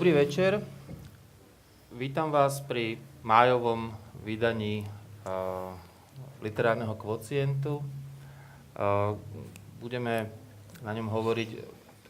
[0.00, 0.64] Dobrý večer.
[1.92, 3.92] Vítam vás pri májovom
[4.24, 4.88] vydaní
[5.28, 5.76] uh,
[6.40, 7.84] literárneho kvocientu.
[8.72, 9.20] Uh,
[9.76, 10.32] budeme
[10.80, 11.52] na ňom hovoriť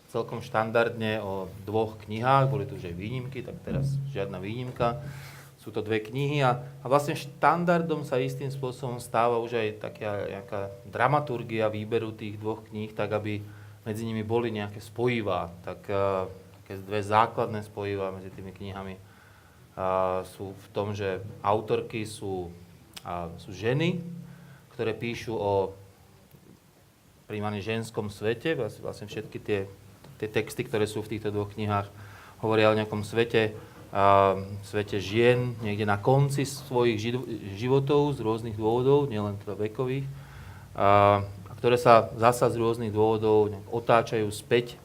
[0.07, 2.47] celkom štandardne o dvoch knihách.
[2.47, 5.03] Boli tu už aj výnimky, tak teraz žiadna výnimka.
[5.59, 10.31] Sú to dve knihy a, a vlastne štandardom sa istým spôsobom stáva už aj taká
[10.31, 13.43] nejaká dramaturgia výberu tých dvoch kníh, tak aby
[13.83, 15.51] medzi nimi boli nejaké spojivá.
[15.67, 16.31] Tak uh,
[16.70, 18.95] také dve základné spojivá medzi tými knihami
[19.74, 22.55] a, sú v tom, že autorky sú,
[23.02, 23.98] a, sú ženy,
[24.78, 25.75] ktoré píšu o
[27.27, 28.55] primárne ženskom svete.
[28.55, 29.67] Vlastne, všetky tie,
[30.22, 31.91] tie texty, ktoré sú v týchto dvoch knihách,
[32.39, 33.50] hovoria o nejakom svete,
[33.91, 37.19] a, svete žien niekde na konci svojich
[37.58, 40.06] životov z rôznych dôvodov, nielen teda vekových,
[40.78, 41.19] a
[41.58, 44.78] ktoré sa zasa z rôznych dôvodov otáčajú späť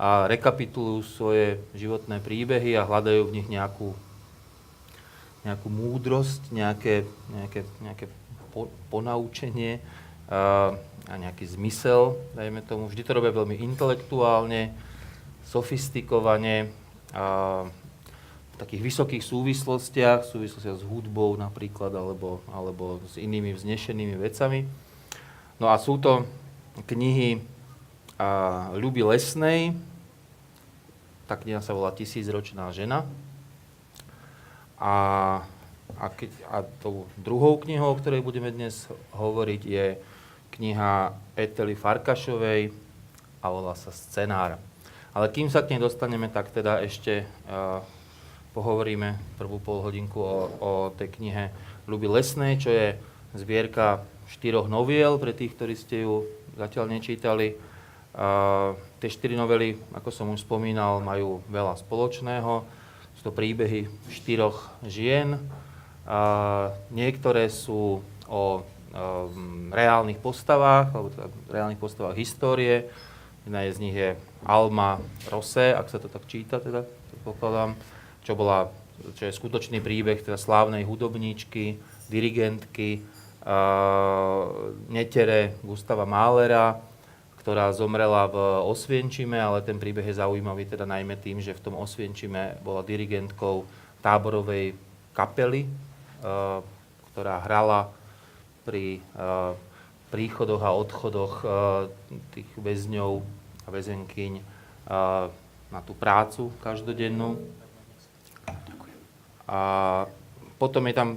[0.00, 3.92] a rekapitulujú svoje životné príbehy a hľadajú v nich nejakú,
[5.44, 8.08] nejakú múdrosť, nejaké, nejaké, nejaké
[8.48, 9.84] po, ponaučenie
[10.32, 10.72] a,
[11.04, 12.88] a nejaký zmysel, dajme tomu.
[12.88, 14.72] Vždy to robia veľmi intelektuálne,
[15.44, 16.72] sofistikovane,
[17.12, 17.68] a
[18.48, 24.64] v takých vysokých súvislostiach, súvislostiach s hudbou napríklad, alebo, alebo s inými vznešenými vecami.
[25.60, 26.24] No a sú to
[26.88, 27.44] knihy
[28.16, 29.76] a Ľuby Lesnej,
[31.30, 33.06] tá kniha sa volá Tisícročná žena.
[34.82, 34.94] A,
[35.94, 36.06] a,
[36.50, 39.86] a tou druhou knihou, o ktorej budeme dnes hovoriť, je
[40.58, 42.74] kniha Etely Farkašovej
[43.38, 44.58] a volá sa Scenár.
[45.14, 47.78] Ale kým sa k nej dostaneme, tak teda ešte uh,
[48.50, 51.54] pohovoríme prvú polhodinku o, o tej knihe
[51.86, 52.98] Ľuby Lesnej, čo je
[53.38, 54.02] zbierka
[54.34, 56.26] štyroch noviel pre tých, ktorí ste ju
[56.58, 57.54] zatiaľ nečítali.
[58.18, 62.68] Uh, Tie štyri novely, ako som už spomínal, majú veľa spoločného.
[63.16, 65.40] Sú to príbehy štyroch žien.
[66.04, 66.20] A
[66.92, 72.92] niektoré sú o um, reálnych postavách, alebo teda reálnych postavách histórie.
[73.48, 75.00] Jedna z nich je Alma
[75.32, 76.84] Rose, ak sa to tak číta, teda,
[77.24, 77.80] pokladám,
[78.20, 78.68] čo, bola,
[79.16, 81.80] čo je skutočný príbeh teda slávnej hudobníčky,
[82.12, 83.00] dirigentky,
[83.48, 86.89] uh, netere Gustava Mahlera,
[87.40, 88.36] ktorá zomrela v
[88.68, 93.64] Osvienčime, ale ten príbeh je zaujímavý teda najmä tým, že v tom Osvienčime bola dirigentkou
[94.04, 94.76] táborovej
[95.16, 96.60] kapely, uh,
[97.12, 97.88] ktorá hrala
[98.68, 99.56] pri uh,
[100.12, 101.50] príchodoch a odchodoch uh,
[102.36, 103.24] tých väzňov
[103.64, 104.60] a väzenkyň
[105.70, 107.38] na tú prácu každodennú.
[109.46, 109.60] A
[110.58, 111.08] potom je tam,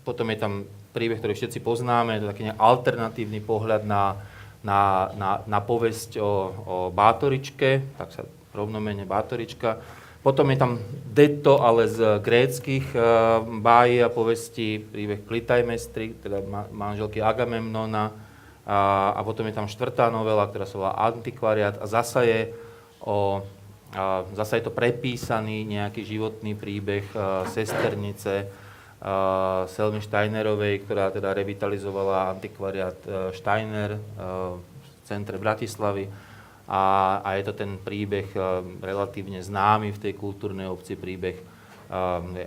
[0.00, 0.52] potom je tam
[0.96, 4.16] príbeh, ktorý všetci poznáme, to je taký alternatívny pohľad na
[4.62, 6.30] na, na, na povesť o,
[6.64, 8.22] o Bátoričke, tak sa
[8.54, 9.82] rovnomene Bátorička.
[10.22, 10.78] Potom je tam
[11.12, 16.40] Detto, ale z gréckých uh, bájí a povestí, príbeh Klitajmestry, teda
[16.70, 18.14] manželky Agamemnona.
[18.62, 22.54] A, a potom je tam štvrtá novela, ktorá sa volá Antikvariat a zasa je,
[23.02, 23.42] o,
[23.90, 28.46] a zasa je to prepísaný nejaký životný príbeh uh, sesternice,
[29.66, 34.00] Selmy Steinerovej, ktorá teda revitalizovala antikvariat e, Steiner e,
[34.54, 36.06] v centre Bratislavy.
[36.70, 38.38] A, a je to ten príbeh e,
[38.78, 41.50] relatívne známy v tej kultúrnej obci, príbeh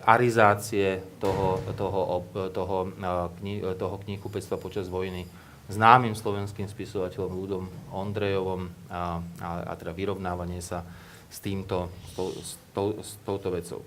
[0.10, 2.90] arizácie toho, toho, toho,
[3.38, 5.22] kni, toho knihkupectva počas vojny
[5.70, 7.64] známym slovenským spisovateľom Ľudom
[7.94, 10.82] Ondrejovom a, a, a teda vyrovnávanie sa
[11.30, 13.86] s, týmto, s, tou, s touto vecou.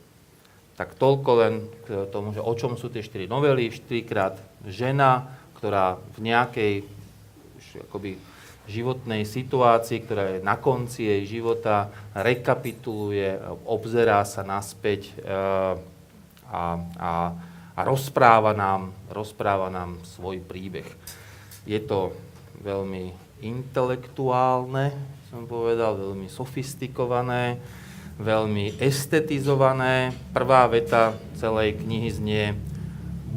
[0.79, 3.75] Tak toľko len k tomu, že o čom sú tie štyri novely.
[3.75, 5.27] Štyrikrát žena,
[5.59, 6.73] ktorá v nejakej
[7.91, 8.15] akoby,
[8.69, 15.13] životnej situácii, ktorá je na konci jej života, rekapituluje, obzerá sa naspäť e,
[16.53, 17.13] a, a,
[17.75, 20.87] a rozpráva, nám, rozpráva nám svoj príbeh.
[21.65, 22.13] Je to
[22.61, 24.93] veľmi intelektuálne,
[25.33, 27.57] som povedal, veľmi sofistikované
[28.19, 30.11] veľmi estetizované.
[30.35, 32.45] Prvá veta celej knihy znie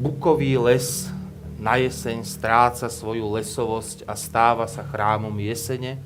[0.02, 1.14] Bukový les
[1.62, 6.02] na jeseň stráca svoju lesovosť a stáva sa chrámom jesene.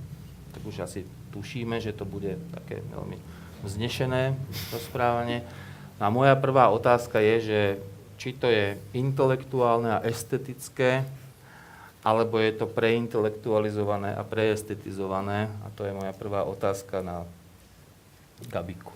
[0.51, 3.15] Tak už asi tušíme, že to bude také veľmi
[3.63, 4.35] vznešené
[4.75, 5.47] rozprávanie.
[5.95, 7.59] A moja prvá otázka je, že
[8.19, 11.07] či to je intelektuálne a estetické,
[12.03, 15.47] alebo je to preintelektualizované a preestetizované.
[15.63, 17.23] A to je moja prvá otázka na
[18.43, 18.91] Gabiku?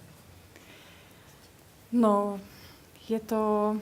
[1.95, 2.39] No,
[3.07, 3.75] je to...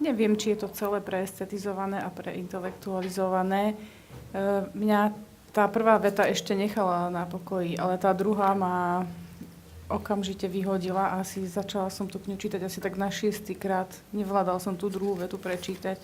[0.00, 3.72] Neviem, či je to celé preestetizované a preintelektualizované.
[3.72, 3.74] E,
[4.74, 5.00] mňa
[5.54, 9.06] tá prvá veta ešte nechala na pokoji, ale tá druhá ma
[9.86, 11.14] okamžite vyhodila.
[11.14, 13.86] Asi začala som tú knihu čítať asi tak na šiestýkrát.
[14.10, 16.00] Nevládal som tú druhú vetu prečítať.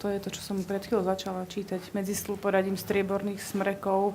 [0.00, 1.92] To je to, čo som pred chvíľou začala čítať.
[1.92, 4.14] Medzi poradím strieborných smrekov.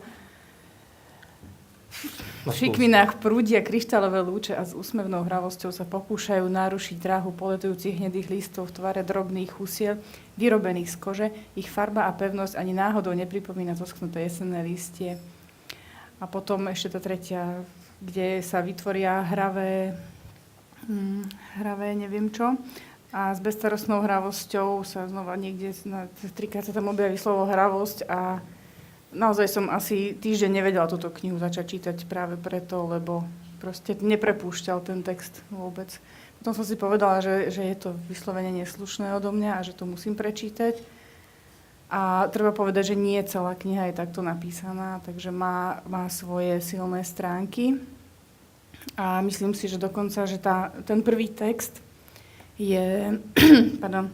[2.43, 8.27] V šikvinách prúdia kryštálové lúče a s úsmevnou hravosťou sa pokúšajú narušiť dráhu poletujúcich hnedých
[8.27, 10.01] listov v tvare drobných husiel,
[10.35, 11.27] vyrobených z kože.
[11.55, 15.15] Ich farba a pevnosť ani náhodou nepripomína zosknuté jesenné listie.
[16.19, 17.63] A potom ešte tá tretia,
[18.03, 19.95] kde sa vytvoria hravé,
[20.89, 21.23] hm,
[21.63, 22.59] hravé neviem čo.
[23.13, 25.71] A s bezstarostnou hravosťou sa znova niekde,
[26.35, 28.41] trikrát sa tam objaví slovo hravosť a
[29.13, 33.23] naozaj som asi týždeň nevedela túto knihu začať čítať práve preto, lebo
[33.63, 35.87] proste neprepúšťal ten text vôbec.
[36.43, 39.87] Potom som si povedala, že, že je to vyslovene neslušné odo mňa a že to
[39.87, 40.75] musím prečítať.
[41.93, 47.05] A treba povedať, že nie celá kniha je takto napísaná, takže má, má svoje silné
[47.05, 47.79] stránky.
[48.97, 51.79] A myslím si, že dokonca, že tá, ten prvý text
[52.59, 53.15] je,
[53.81, 54.09] pardon,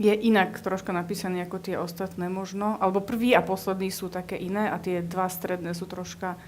[0.00, 2.80] je inak troška napísaný ako tie ostatné možno.
[2.80, 6.40] Alebo prvý a posledný sú také iné a tie dva stredné sú troška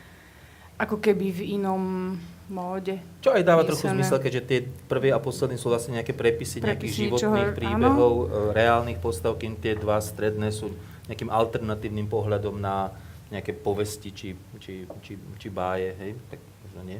[0.80, 2.16] ako keby v inom
[2.48, 2.96] móde.
[3.20, 4.58] Čo aj dáva trochu zmysel, keďže tie
[4.88, 8.50] prvé a posledné sú vlastne nejaké prepisy, prepisy nejakých životných čoho, príbehov, áno.
[8.50, 10.72] E, reálnych postav, kým tie dva stredné sú
[11.12, 12.88] nejakým alternatívnym pohľadom na
[13.28, 14.28] nejaké povesti či,
[14.60, 15.92] či, či, či báje.
[16.00, 16.16] Hej?
[16.32, 16.98] Tak možno nie.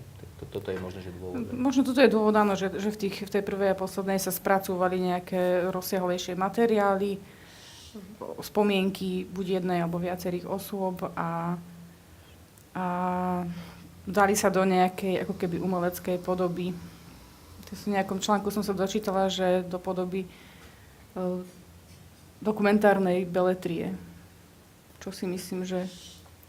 [0.50, 1.54] Toto je možno, že dôvod.
[1.54, 4.34] Možno toto je dôvod, áno, že, že v, tých, v tej prvej a poslednej sa
[4.34, 7.22] spracúvali nejaké rozsiahlejšie materiály,
[8.40, 11.60] spomienky buď jednej alebo viacerých osôb a,
[12.72, 12.86] a
[14.08, 16.72] dali sa do nejakej ako keby umeleckej podoby.
[17.72, 20.28] V nejakom článku som sa dočítala, že do podoby e,
[22.44, 23.96] dokumentárnej beletrie.
[25.00, 25.88] Čo si myslím, že,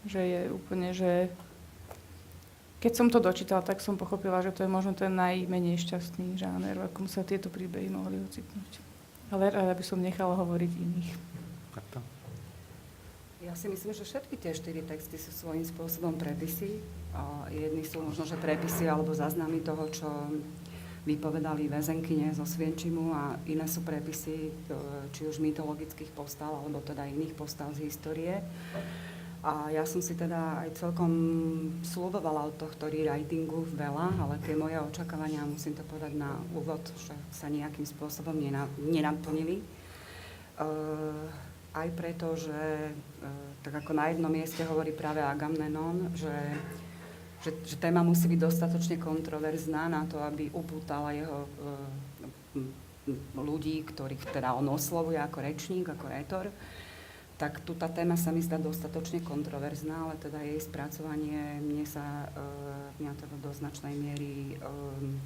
[0.04, 1.32] že je úplne, že
[2.84, 6.76] keď som to dočítala, tak som pochopila, že to je možno ten najmenej šťastný žáner,
[6.76, 8.76] v akom sa tieto príbehy mohli ocitnúť.
[9.32, 11.10] Ale rada by som nechala hovoriť iných.
[11.72, 12.04] Takto.
[13.40, 16.84] Ja si myslím, že všetky tie štyri texty sú svojím spôsobom prepisy.
[17.48, 20.08] Jedni sú možno, že prepisy alebo záznamy toho, čo
[21.08, 24.52] vypovedali väzenkyne zo Svienčimu a iné sú prepisy e,
[25.12, 28.40] či už mytologických postav alebo teda iných postav z histórie.
[29.44, 31.12] A ja som si teda aj celkom
[31.84, 37.12] slúbovala od tohto rewritingu veľa, ale tie moje očakávania, musím to povedať na úvod, že
[37.28, 38.32] sa nejakým spôsobom
[38.80, 39.60] nenaplnili.
[40.56, 41.28] Uh,
[41.76, 42.56] aj preto, že
[42.88, 46.32] uh, tak ako na jednom mieste hovorí práve Agamemnon, že,
[47.44, 52.64] že, že téma musí byť dostatočne kontroverzná na to, aby upútala jeho uh,
[53.36, 56.48] ľudí, ktorých teda on oslovuje ako rečník, ako rétor
[57.34, 62.30] tak tu tá téma sa mi zdá dostatočne kontroverzná, ale teda jej spracovanie mne sa,
[62.30, 65.18] uh, mňa teda do značnej miery um,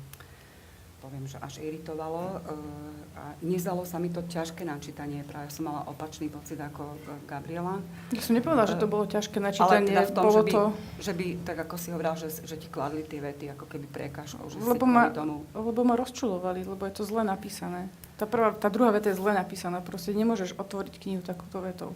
[0.98, 5.86] poviem, že až iritovalo uh, a nezdalo sa mi to ťažké načítanie, práve som mala
[5.86, 7.78] opačný pocit ako Gabriela.
[8.10, 10.52] Ja som nepovedala, že to bolo ťažké načítanie, ale teda v tom, bolo že by,
[10.52, 10.62] to...
[10.98, 14.48] že by, tak ako si hovoril, že, že ti kladli tie vety ako keby prekážkou,
[14.48, 15.44] že lebo si ma, tomu...
[15.54, 17.86] Lebo ma rozčulovali, lebo je to zle napísané.
[18.18, 19.78] Tá, prvá, tá druhá veta je zle napísaná.
[19.78, 21.94] Proste nemôžeš otvoriť knihu takúto vetou.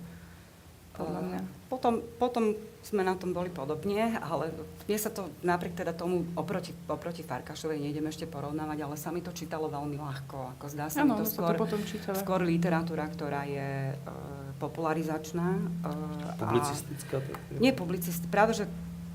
[0.93, 1.41] Podľa mňa.
[1.73, 2.53] Potom, potom
[2.85, 4.53] sme na tom boli podobne, ale
[4.85, 9.25] mne sa to napriek teda tomu oproti, oproti Farkašovej nejdem ešte porovnávať, ale sa mi
[9.25, 10.53] to čítalo veľmi ľahko.
[10.59, 11.81] Ako zdá sa ano, mi to skôr, to potom
[12.13, 15.49] skôr literatúra, ktorá je uh, popularizačná.
[15.81, 17.25] Uh, Publicistická?
[17.57, 18.69] Nie publicistická, práve že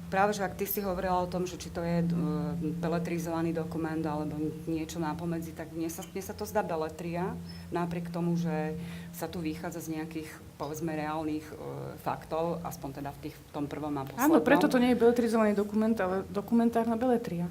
[0.08, 4.00] práve, že ak ty si hovorila o tom, že či to je uh, beletrizovaný dokument
[4.02, 7.36] alebo niečo nápomedzi, tak mne sa, mne sa to zdá beletria,
[7.70, 8.76] napriek tomu, že
[9.12, 13.66] sa tu vychádza z nejakých, povedzme, reálnych uh, faktov, aspoň teda v, tých, v tom
[13.68, 14.40] prvom a poslednom.
[14.40, 17.46] Áno, preto to nie je beletrizovaný dokument, ale dokumentárna beletria.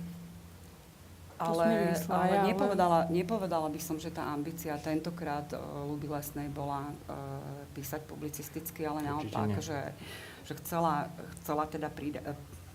[1.37, 6.89] Ale, ale ja, nepovedala, nepovedala by som, že tá ambícia tentokrát uh, Luby Lesnej bola
[6.89, 7.21] uh,
[7.77, 9.93] písať publicisticky, ale naopak, že
[10.47, 11.11] že chcela,
[11.43, 12.23] chcela teda prida,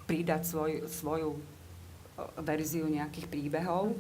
[0.04, 1.42] pridať svoj, svoju e,
[2.44, 3.96] verziu nejakých príbehov.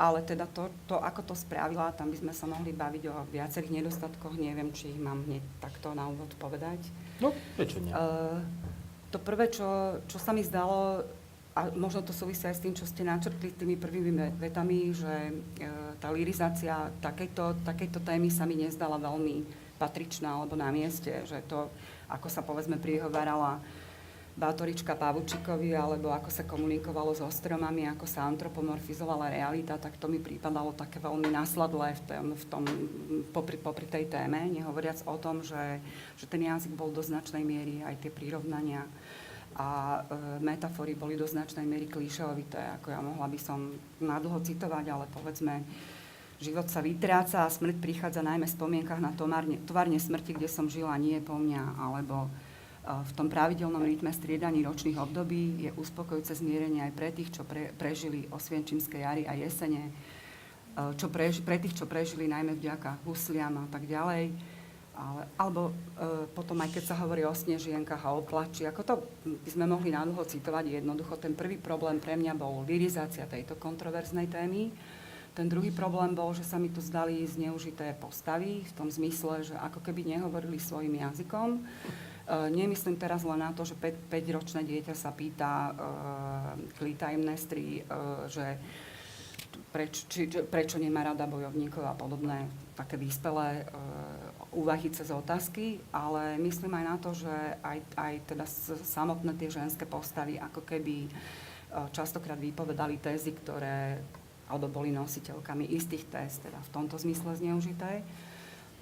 [0.00, 3.76] Ale teda to, to, ako to spravila, tam by sme sa mohli baviť o viacerých
[3.76, 4.40] nedostatkoch.
[4.40, 6.80] Neviem, či ich mám hneď takto na úvod povedať.
[7.20, 7.92] No, prečo nie?
[7.92, 8.40] Uh,
[9.12, 11.04] to prvé, čo, čo sa mi zdalo,
[11.52, 15.92] a možno to súvisia aj s tým, čo ste načrtli tými prvými vetami, že uh,
[16.00, 19.44] tá lirizácia takejto, takejto témy sa mi nezdala veľmi
[19.76, 21.12] patričná alebo na mieste.
[21.28, 21.68] Že to,
[22.12, 23.64] ako sa povedzme prihovárala
[24.32, 30.16] Bátorička Pavučikovi, alebo ako sa komunikovalo so stromami, ako sa antropomorfizovala realita, tak to mi
[30.16, 32.64] prípadalo také veľmi následlé v tom, v tom
[33.28, 35.84] popri, popri tej téme, nehovoriac o tom, že,
[36.16, 38.88] že ten jazyk bol do značnej miery aj tie prirovnania
[39.52, 44.84] a e, metafory boli do značnej miery klíšovité, ako ja mohla by som nadlho citovať,
[44.88, 45.60] ale povedzme,
[46.42, 50.66] život sa vytráca a smrť prichádza najmä v spomienkach na továrne, továrne smrti, kde som
[50.66, 52.30] žila, nie po mňa, alebo e,
[52.90, 57.70] v tom pravidelnom rytme striedaní ročných období je uspokojúce zmierenie aj pre tých, čo pre,
[57.78, 59.92] prežili osvienčimské jary a jesene, e,
[60.98, 64.34] čo prež, pre tých, čo prežili najmä vďaka husliam a tak ďalej
[64.92, 68.94] ale, alebo e, potom aj keď sa hovorí o snežienkach a o plači, ako to
[69.24, 71.16] by sme mohli nádlho citovať jednoducho.
[71.16, 74.68] Ten prvý problém pre mňa bol lirizácia tejto kontroverznej témy.
[75.32, 79.56] Ten druhý problém bol, že sa mi tu zdali zneužité postavy v tom zmysle, že
[79.56, 81.48] ako keby nehovorili svojim jazykom.
[81.56, 81.60] E,
[82.52, 85.72] nemyslím teraz len na to, že 5-ročné dieťa sa pýta e,
[86.76, 87.82] Clitemnestry, e,
[88.28, 88.60] že
[89.72, 93.64] preč, či, prečo nemá rada bojovníkov a podobné také vyspelé
[94.52, 98.44] úvahy cez otázky, ale myslím aj na to, že aj, aj teda
[98.84, 101.08] samotné tie ženské postavy ako keby
[101.92, 104.00] častokrát vypovedali tézy, ktoré
[104.52, 108.04] alebo boli nositeľkami istých téz, teda v tomto zmysle zneužité.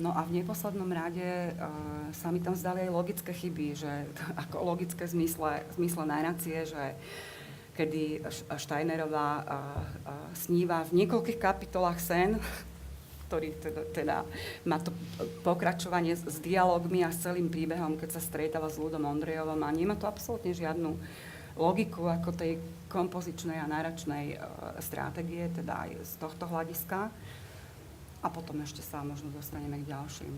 [0.02, 1.52] No a v neposlednom rade e,
[2.16, 3.92] sa mi tam zdali aj logické chyby, že
[4.48, 6.98] ako logické zmysle, zmysle narrácie, že
[7.78, 8.26] kedy
[8.58, 9.46] Steinerová e, e,
[10.34, 12.34] sníva v niekoľkých kapitolách sen,
[13.30, 14.16] ktorý teda, teda
[14.66, 14.90] má to
[15.46, 19.70] pokračovanie s, s dialogmi a s celým príbehom, keď sa stretáva s ľudom Ondrejovom a
[19.70, 20.98] nemá to absolútne žiadnu
[21.56, 24.36] logiku ako tej kompozičnej a náračnej e,
[24.82, 27.08] stratégie, teda aj z tohto hľadiska.
[28.20, 30.34] A potom ešte sa možno dostaneme k ďalším.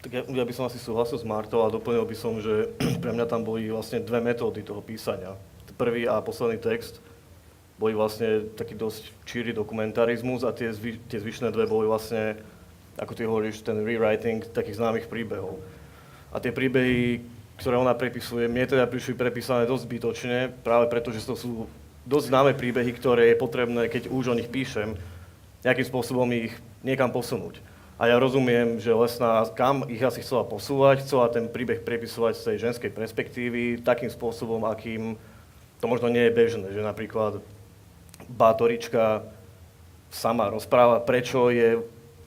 [0.00, 3.12] Tak ja, ja by som asi súhlasil s Martou a doplnil by som, že pre
[3.12, 5.36] mňa tam boli vlastne dve metódy toho písania.
[5.74, 7.02] Prvý a posledný text
[7.74, 12.38] boli vlastne taký dosť číry dokumentarizmus a tie, zvy, tie zvyšné dve boli vlastne,
[12.94, 15.58] ako ty hovoríš, ten rewriting takých známych príbehov.
[16.30, 17.26] A tie príbehy,
[17.58, 21.70] ktoré ona prepisuje, mne teda prišli prepísané dosť zbytočne, práve preto, že to sú
[22.04, 24.98] dosť známe príbehy, ktoré je potrebné, keď už o nich píšem,
[25.64, 26.52] nejakým spôsobom ich
[26.84, 27.62] niekam posunúť.
[27.94, 32.42] A ja rozumiem, že Lesná kam ich asi chcela posúvať, chcela ten príbeh prepisovať z
[32.42, 35.14] tej ženskej perspektívy takým spôsobom, akým
[35.78, 37.38] to možno nie je bežné, že napríklad
[38.26, 39.22] Bátorička
[40.10, 41.82] sama rozpráva, prečo je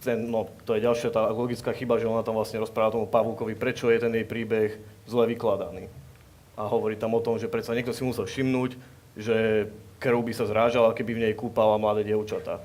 [0.07, 3.59] ten, no to je ďalšia tá logická chyba, že ona tam vlastne rozpráva tomu Pavúkovi,
[3.59, 5.91] prečo je ten jej príbeh zle vykladaný.
[6.55, 8.79] A hovorí tam o tom, že predsa niekto si musel všimnúť,
[9.19, 9.67] že
[9.99, 12.63] krv by sa zrážala, keby v nej kúpala mladé dievčatá.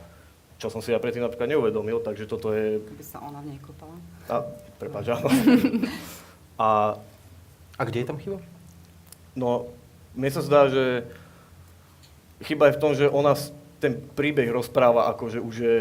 [0.62, 2.78] Čo som si ja predtým napríklad neuvedomil, takže toto je...
[2.86, 3.98] Keby sa ona v nej kúpala.
[4.30, 4.46] A,
[4.78, 5.26] prepáč, áno.
[6.62, 6.68] a,
[7.74, 8.38] a kde je tam chyba?
[9.34, 9.66] No,
[10.14, 11.02] mne sa zdá, že
[12.46, 13.34] chyba je v tom, že ona
[13.82, 15.76] ten príbeh rozpráva ako, že už je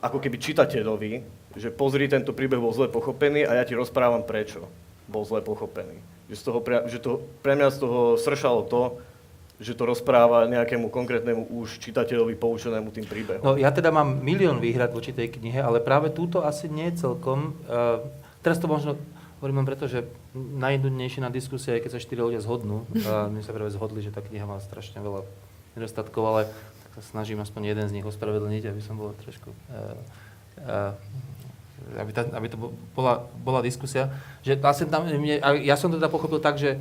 [0.00, 1.12] ako keby čitateľovi,
[1.56, 4.68] že pozri, tento príbeh bol zle pochopený a ja ti rozprávam prečo
[5.06, 5.96] bol zle pochopený.
[6.26, 6.58] Že, z toho,
[6.90, 7.10] že to,
[7.40, 8.82] pre mňa z toho sršalo to,
[9.56, 13.40] že to rozpráva nejakému konkrétnemu už čitateľovi poučenému tým príbehom.
[13.40, 17.56] No ja teda mám milión výhrad voči tej knihe, ale práve túto asi nie celkom.
[17.64, 18.04] Uh,
[18.44, 19.00] teraz to možno
[19.36, 22.88] Hovorím len preto, že najjednodnejšie na diskusie je, keď sa štyri ľudia zhodnú.
[23.08, 25.28] A my sa práve zhodli, že tá kniha má strašne veľa
[25.76, 26.42] nedostatkov, ale
[26.96, 29.52] sa snažím aspoň jeden z nich ospravedlniť, aby som bol trošku...
[29.68, 29.96] Uh,
[30.64, 30.92] uh,
[32.00, 34.08] aby, tá, aby to bola, bola diskusia.
[34.42, 36.80] Že vlastne tam, mne, ja som teda pochopil tak, že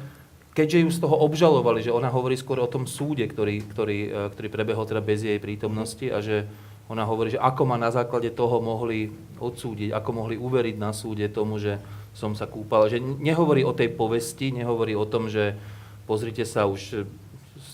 [0.56, 4.20] keďže ju z toho obžalovali, že ona hovorí skôr o tom súde, ktorý, ktorý, e,
[4.32, 6.48] ktorý prebehol teda bez jej prítomnosti a že
[6.88, 11.28] ona hovorí, že ako ma na základe toho mohli odsúdiť, ako mohli uveriť na súde
[11.28, 11.82] tomu, že
[12.16, 12.88] som sa kúpal.
[12.88, 15.60] Že nehovorí o tej povesti, nehovorí o tom, že
[16.08, 17.10] pozrite sa, už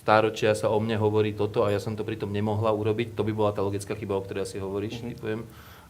[0.01, 3.13] stáročia sa o mne hovorí toto a ja som to pritom nemohla urobiť.
[3.13, 5.11] To by bola tá logická chyba, o ktorej asi hovoríš, mm-hmm.
[5.13, 5.41] typujem.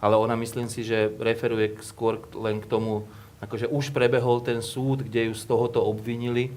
[0.04, 3.08] Ale ona myslím si, že referuje skôr len k tomu,
[3.40, 6.52] akože už prebehol ten súd, kde ju z tohoto obvinili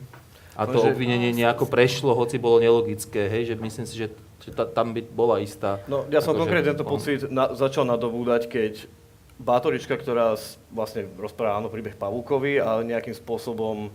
[0.58, 0.90] a to že...
[0.90, 4.06] obvinenie nejako prešlo, hoci bolo nelogické, hej, že myslím si, že,
[4.42, 5.82] že ta, tam by bola istá...
[5.90, 8.72] No, ja som akože, konkrétne tento pocit na, začal nadobúdať, keď
[9.34, 10.38] Bátorička, ktorá
[10.70, 13.90] vlastne rozpráva áno príbeh Pavúkovi, ale nejakým spôsobom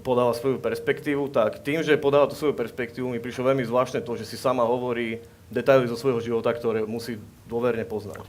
[0.00, 4.16] podáva svoju perspektívu, tak tým, že podáva tú svoju perspektívu, mi prišlo veľmi zvláštne to,
[4.16, 5.20] že si sama hovorí
[5.52, 8.24] detaily zo svojho života, ktoré musí dôverne poznať.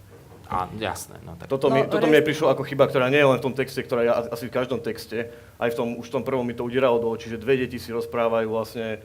[0.51, 1.17] A, jasné.
[1.23, 1.47] No, tak...
[1.47, 3.79] Toto, mi, no, toto mi prišlo ako chyba, ktorá nie je len v tom texte,
[3.81, 6.67] ktorá je asi v každom texte, aj v tom, už v tom prvom mi to
[6.67, 9.01] udieralo do očí, že dve deti si rozprávajú vlastne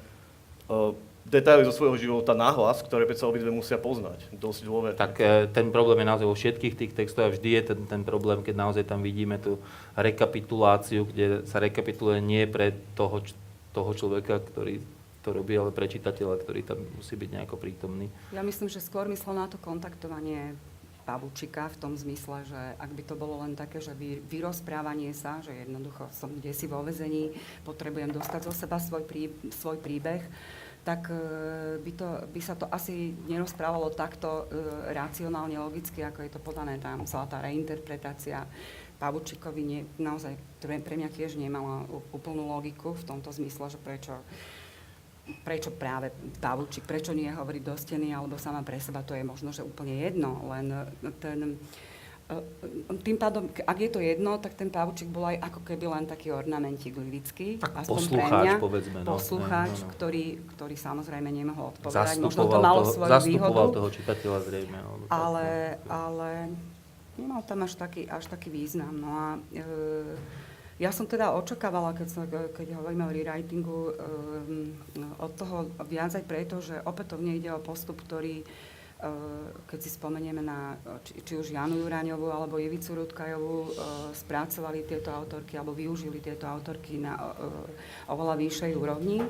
[0.69, 0.93] uh,
[1.29, 4.97] detaily zo svojho života nahlas, ktoré predsa obidve musia poznať dosť dôverne.
[4.97, 8.03] Tak e, ten problém je naozaj vo všetkých tých textoch a vždy je ten, ten
[8.03, 9.61] problém, keď naozaj tam vidíme tú
[9.95, 13.21] rekapituláciu, kde sa rekapituluje nie pre toho,
[13.77, 14.81] toho človeka, ktorý
[15.23, 18.09] to robí, ale pre čitateľa, ktorý tam musí byť nejako prítomný.
[18.33, 20.57] Ja myslím, že skôr myslel na to kontaktovanie
[21.09, 25.41] Pavučika v tom zmysle, že ak by to bolo len také, že vy, vyrozprávanie sa,
[25.41, 27.33] že jednoducho som kde si vo vezení,
[27.65, 30.21] potrebujem dostať zo seba svoj, prí, svoj príbeh,
[30.89, 31.21] tak e,
[31.85, 36.81] by, to, by sa to asi nerozprávalo takto e, racionálne, logicky, ako je to podané.
[36.81, 38.49] Tam, celá tá reinterpretácia
[38.97, 44.17] Pavučikovi nie, naozaj pre, mňa tiež nemala úplnú logiku v tomto zmysle, že prečo
[45.45, 46.09] prečo práve
[46.41, 50.01] Pavúčik, prečo nie hovoriť do steny alebo sama pre seba, to je možno, že úplne
[50.01, 50.73] jedno, len
[51.21, 51.61] ten,
[53.01, 56.29] tým pádom, ak je to jedno, tak ten Pavúčik bol aj ako keby len taký
[56.29, 57.57] ornamentík lirický.
[57.57, 58.99] Tak poslucháč, mňa, povedzme.
[59.01, 59.93] No, poslucháč, no, no.
[59.97, 62.21] Ktorý, ktorý samozrejme nemohol odpovedať.
[62.21, 63.73] Možno to malo toho, svoju výhodu.
[63.73, 64.77] toho čitateľa zrejme.
[64.77, 65.49] Ale, ale,
[65.89, 66.31] ale
[67.17, 68.93] nemal tam až taký, až taký význam.
[68.93, 69.61] No a e,
[70.79, 74.71] ja som teda očakávala, keď, sa, keď hovoríme o rewritingu, um,
[75.19, 78.47] od toho viac aj preto, že opätovne ide o postup, ktorý,
[79.71, 80.75] keď si spomenieme na
[81.07, 83.71] či, už Janu Juraňovú alebo Jevicu Rudkajovú, uh,
[84.11, 87.63] spracovali tieto autorky alebo využili tieto autorky na uh,
[88.11, 89.23] oveľa vyššej úrovni.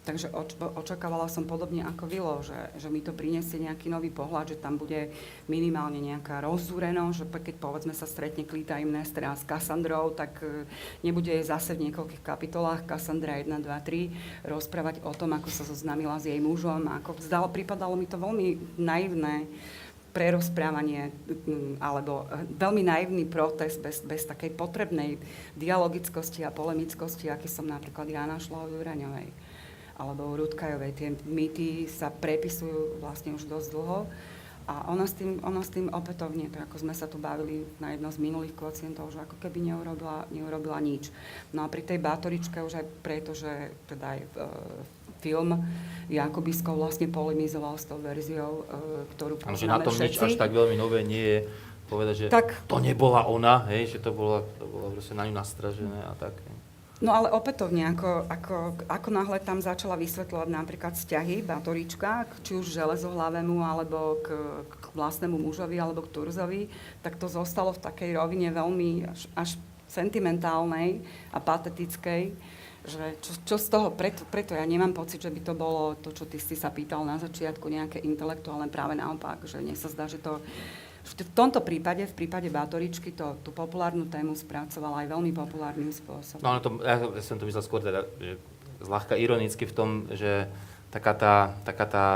[0.00, 4.56] Takže oč, očakávala som podobne ako Vilo, že, že mi to prinesie nejaký nový pohľad,
[4.56, 5.12] že tam bude
[5.44, 10.64] minimálne nejaká rozúrenosť, že keď povedzme sa stretne Klita Imnestra s Kassandrou, tak e,
[11.04, 16.16] nebude zase v niekoľkých kapitolách Kassandra 1, 2, 3 rozprávať o tom, ako sa zoznámila
[16.16, 16.88] s jej mužom.
[17.04, 19.52] Ako zdalo, pripadalo mi to veľmi naivné
[20.16, 21.12] prerozprávanie
[21.76, 25.20] alebo e, veľmi naivný protest bez, bez takej potrebnej
[25.60, 29.49] dialogickosti a polemickosti, aký som napríklad ja našla u Juraňovej
[30.00, 30.96] alebo Rudkajovej.
[30.96, 34.08] Tie mýty sa prepisujú vlastne už dosť dlho.
[34.70, 37.90] A ona s, tým, ona s tým opätovne, tak ako sme sa tu bavili na
[37.90, 41.10] jedno z minulých kocientov, že ako keby neurobila, neurobila nič.
[41.50, 44.28] No a pri tej Bátoričke už aj preto, že teda aj e,
[45.18, 45.58] film
[46.06, 50.06] Jakobisko vlastne polemizoval s tou verziou, e, ktorú poznáme že na tom všetci.
[50.06, 51.38] nič až tak veľmi nové nie je
[51.90, 55.98] povedať, že tak, to nebola ona, hej, že to bolo, to proste na ňu nastražené
[56.06, 56.38] a tak.
[56.46, 56.59] Hej.
[57.00, 62.76] No ale opätovne, ako, ako, ako náhle tam začala vysvetľovať napríklad vzťahy Batorička, či už
[62.76, 64.36] železohlavému, alebo k,
[64.68, 66.68] k vlastnému mužovi, alebo k Turzovi,
[67.00, 69.56] tak to zostalo v takej rovine veľmi až, až
[69.88, 71.00] sentimentálnej
[71.32, 72.36] a patetickej,
[72.84, 76.12] že čo, čo z toho, preto, preto ja nemám pocit, že by to bolo to,
[76.12, 80.04] čo ty si sa pýtal na začiatku, nejaké intelektuálne, práve naopak, že mne sa zdá,
[80.04, 80.36] že to
[81.00, 86.44] v tomto prípade, v prípade Bátoričky, to, tú populárnu tému spracovala aj veľmi populárnym spôsobom.
[86.44, 88.04] No, to, ja, ja som to myslel skôr teda,
[88.84, 90.48] zľahka ironicky v tom, že
[90.90, 91.34] taká tá,
[91.64, 92.06] taká tá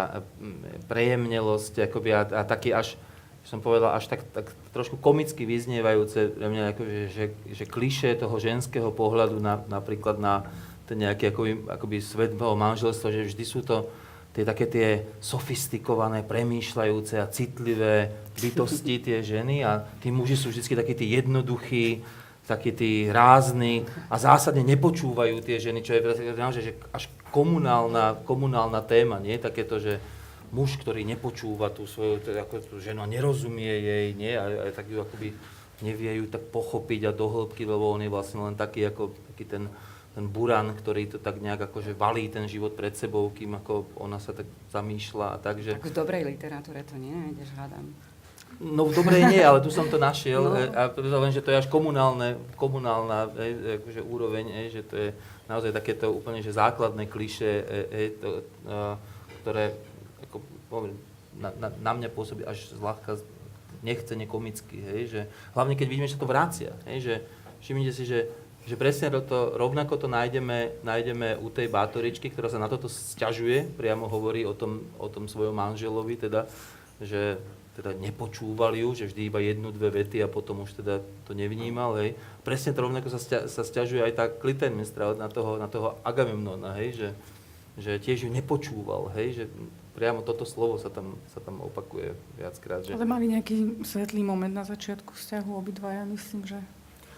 [0.40, 2.98] mm, prejemnelosť akoby a, a taký až,
[3.44, 8.36] som povedal, až tak, tak trošku komicky vyznievajúce pre mňa, akože, že, že kliše toho
[8.40, 10.48] ženského pohľadu na, napríklad na
[10.84, 13.88] ten nejaký akoby, akoby svet manželstva, že vždy sú to
[14.34, 14.88] tie také tie
[15.22, 22.02] sofistikované, premýšľajúce a citlivé bytosti tie ženy a tí muži sú vždy takí tí jednoduchí,
[22.44, 26.02] takí tí rázni a zásadne nepočúvajú tie ženy, čo je
[26.36, 29.40] naozaj že až komunálna, komunálna téma, nie?
[29.40, 29.96] Takéto, že
[30.52, 34.36] muž, ktorý nepočúva tú svoju ako tú ženu a nerozumie jej, nie?
[34.36, 35.32] A, a tak ju akoby
[35.82, 39.62] nevie ju tak pochopiť a dohlbky, lebo on je vlastne len taký, ako, taký ten
[40.14, 44.22] ten buran, ktorý to tak nejak akože valí ten život pred sebou, kým ako ona
[44.22, 45.74] sa tak zamýšľa a tak, že...
[45.74, 47.90] Tak v dobrej literatúre to nenájdeš, hádam.
[48.62, 50.54] No v dobrej nie, ale tu som to našiel no.
[50.54, 55.08] a len, že to je až komunálne, komunálna e, akože úroveň, e, že to je
[55.50, 58.78] naozaj takéto úplne že základné kliše, e, e, to, e,
[59.42, 59.74] ktoré
[60.30, 60.36] ako,
[60.70, 60.94] poviem,
[61.34, 63.18] na, na, na mňa pôsobí až zľahka
[63.82, 65.20] nechcene komicky, hej, že
[65.58, 67.14] hlavne keď vidíme, že to vrácia, hej, že
[67.66, 68.30] všimnite si, že
[68.64, 73.76] že presne to, rovnako to nájdeme, nájdeme u tej bátoričky, ktorá sa na toto sťažuje,
[73.76, 76.48] priamo hovorí o tom, o tom svojom manželovi, teda,
[76.96, 77.36] že
[77.74, 81.98] teda nepočúval ju, že vždy iba jednu, dve vety a potom už teda to nevnímal,
[81.98, 82.14] hej.
[82.46, 86.78] Presne to rovnako sa, stia, sa stiažuje aj tá Klitemnestra na toho, na toho Agamemnona,
[86.78, 87.08] hej, že,
[87.76, 89.44] že tiež ju nepočúval, hej, že
[89.98, 92.86] priamo toto slovo sa tam, sa tam opakuje viackrát.
[92.86, 92.94] Že...
[92.94, 96.58] Ale mali nejaký svetlý moment na začiatku vzťahu obidvaja, myslím, že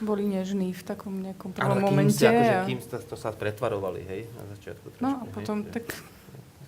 [0.01, 2.21] boli nežní v takom nejakom prvom Ale momente.
[2.21, 4.87] Kým, akože, kým to, to sa pretvarovali, hej, na začiatku.
[4.97, 5.85] Trošku, no a potom hej, tak...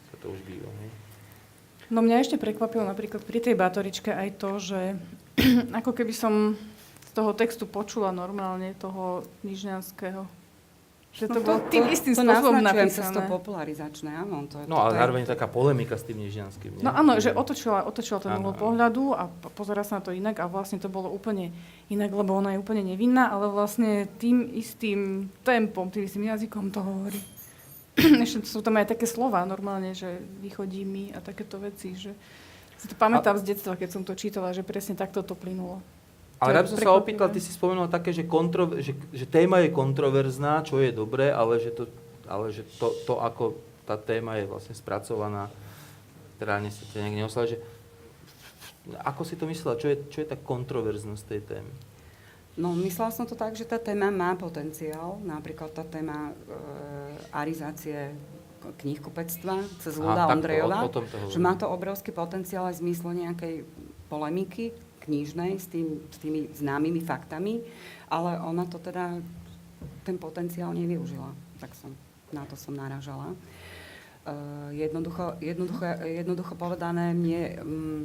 [0.08, 0.90] Sa to už býva, hej.
[1.88, 4.80] No mňa ešte prekvapilo napríklad pri tej Bátoričke aj to, že
[5.80, 6.56] ako keby som
[7.08, 10.37] z toho textu počula normálne toho nižňanského
[11.08, 13.16] že to, no to bolo tým istým to spôsobom napísané.
[13.16, 14.44] to popularizačné, áno.
[14.46, 16.84] To, no ale zároveň taká polemika s tým nižianským.
[16.84, 20.46] No áno, že otočila, otočila ten uhol pohľadu a pozera sa na to inak a
[20.46, 21.50] vlastne to bolo úplne
[21.88, 26.80] inak, lebo ona je úplne nevinná, ale vlastne tým istým tempom, tým istým jazykom to
[26.84, 27.20] hovorí.
[28.24, 32.12] Ešte sú tam aj také slova normálne, že vychodí mi a takéto veci, že...
[32.78, 35.82] Si to pamätám z detstva, keď som to čítala, že presne takto to plynulo.
[36.38, 39.58] Ale rád by som sa opýtal, ty si spomenul také, že, kontro, že, že téma
[39.66, 41.90] je kontroverzná, čo je dobré, ale že, to,
[42.30, 45.50] ale že to, to, ako tá téma je vlastne spracovaná,
[46.38, 47.58] teda sa ťa nejak neoslala, že
[49.02, 51.72] ako si to myslela, čo je, čo je tá kontroverznosť tej témy?
[52.58, 56.34] No, myslela som to tak, že tá téma má potenciál, napríklad tá téma e,
[57.30, 58.14] arizácie
[58.82, 60.90] knihkupectva cez Luda Ondrejova,
[61.30, 63.54] že má to obrovský potenciál aj v zmysle nejakej
[64.10, 64.74] polemiky
[65.08, 67.64] knižnej s, tým, s tými známymi faktami,
[68.12, 69.16] ale ona to teda,
[70.04, 71.32] ten potenciál nevyužila.
[71.56, 71.96] Tak som,
[72.28, 73.32] na to som naražala.
[74.28, 78.04] Uh, jednoducho, jednoducho, jednoducho povedané, mne, mm,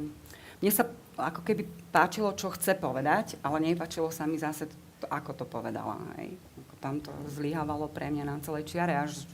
[0.64, 0.88] mne sa
[1.20, 4.66] ako keby páčilo, čo chce povedať, ale nepáčilo sa mi zase,
[4.98, 6.00] to, ako to povedala.
[6.18, 6.34] Hej.
[6.82, 9.24] Tam to zlyhávalo pre mňa na celej čiare, až,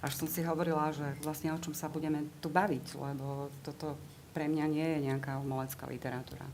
[0.00, 3.96] až som si hovorila, že vlastne o čom sa budeme tu baviť, lebo toto
[4.32, 6.44] pre mňa nie je nejaká umelecká literatúra.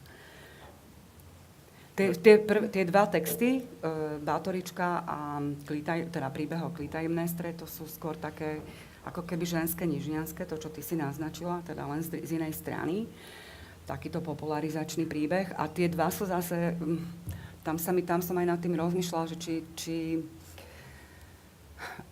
[1.96, 7.56] Tie, tie, prv, tie dva texty, e, Bátorička a klitaj, teda príbeh o klitajemné stre,
[7.56, 8.60] to sú skôr také
[9.08, 13.08] ako keby ženské, nižňanské, to, čo ty si naznačila, teda len z, z inej strany.
[13.88, 15.56] Takýto popularizačný príbeh.
[15.56, 16.76] A tie dva sú zase,
[17.64, 19.94] tam, sa mi, tam som aj nad tým rozmýšľala, že či, či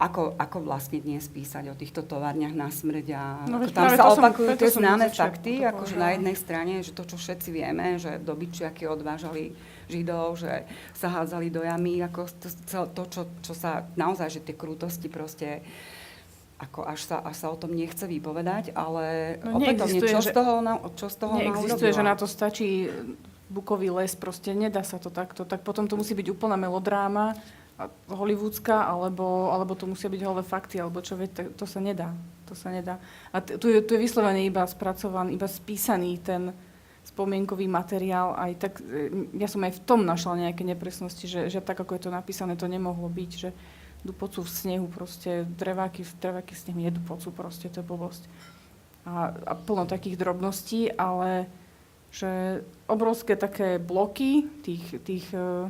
[0.01, 4.61] ako, ako vlastne dnes písať o týchto továrniach na smrť a No, tam sa opakujú
[4.61, 9.57] tie známe fakty, akože na jednej strane, že to, čo všetci vieme, že dobyčiaky odvážali
[9.87, 12.49] Židov, že sa hádzali do jamy, ako to,
[12.90, 15.61] to čo, čo sa naozaj, že tie krútosti proste
[16.55, 20.33] ako až sa, až sa o tom nechce vypovedať, ale No opätovne, čo, že- z
[20.33, 22.87] toho ona, čo z toho Neexistuje, že na to stačí
[23.51, 25.42] bukový les, proste nedá sa to takto.
[25.44, 27.35] Tak potom to musí byť úplná melodráma,
[27.75, 31.83] a- hollywoodská, alebo, alebo to musia byť holé fakty, alebo čo, veď, to, to sa
[31.83, 32.14] nedá.
[32.47, 33.03] To sa nedá.
[33.35, 36.55] A t- tu, je, tu je vyslovene iba spracovaný, iba spísaný ten
[37.05, 38.33] spomienkový materiál.
[38.35, 41.95] Aj tak, e, ja som aj v tom našla nejaké nepresnosti, že, že tak, ako
[41.95, 43.51] je to napísané, to nemohlo byť, že
[44.05, 48.23] dupocu v snehu, proste dreváky, dreváky v snehu jedú pocu, proste to je blbosť.
[49.05, 51.49] A, a plno takých drobností, ale
[52.14, 55.67] že obrovské také bloky tých, tých uh,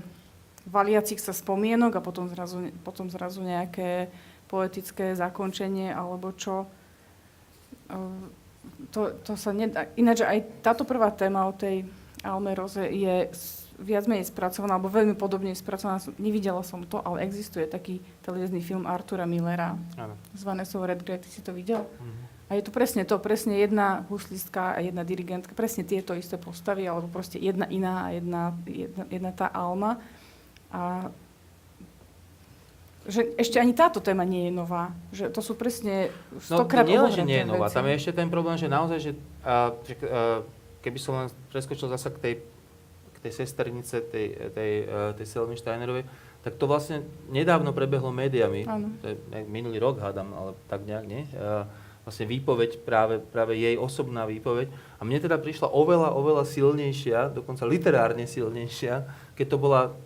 [0.68, 4.12] valiacich sa spomienok a potom zrazu, potom zrazu nejaké
[4.44, 6.68] poetické zakončenie alebo čo.
[7.88, 8.29] Uh,
[8.94, 9.90] to, to sa nedá.
[9.98, 11.87] Ináč aj táto prvá téma o tej
[12.24, 13.29] Alme Roze je
[13.79, 15.98] viac menej spracovaná, alebo veľmi podobne spracovaná.
[16.16, 20.14] Nevidela som to, ale existuje taký televízny film Artura Millera Áno.
[20.31, 21.27] z Vanessa Redgrave.
[21.27, 21.83] Ty si to videl?
[21.83, 22.22] Mhm.
[22.44, 26.85] A je to presne to, presne jedna huslistka a jedna dirigentka, presne tieto isté postavy,
[26.85, 29.96] alebo proste jedna iná a jedna, jedna, jedna tá Alma.
[30.68, 31.09] A
[33.05, 34.97] že ešte ani táto téma nie je nová.
[35.12, 37.77] Že to sú presne No, stokrát nie len, že nie je nová, veci.
[37.77, 39.12] tam je ešte ten problém, že naozaj, že,
[39.45, 40.40] a, že a,
[40.81, 42.35] keby som len preskočil zasa k tej,
[43.12, 46.09] k tej sesternice, tej, tej, a, tej Selmy Steinerovej,
[46.45, 48.69] tak to vlastne nedávno prebehlo médiami,
[49.01, 49.17] to je
[49.49, 51.25] minulý rok, hádam, ale tak nejak, nie?
[51.37, 51.69] A,
[52.05, 54.69] vlastne výpoveď, práve, práve jej osobná výpoveď.
[55.01, 59.97] A mne teda prišla oveľa, oveľa silnejšia, dokonca literárne silnejšia, keď to bola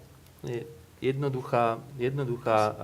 [0.47, 0.63] je,
[0.99, 2.77] jednoduchá, jednoduchá um,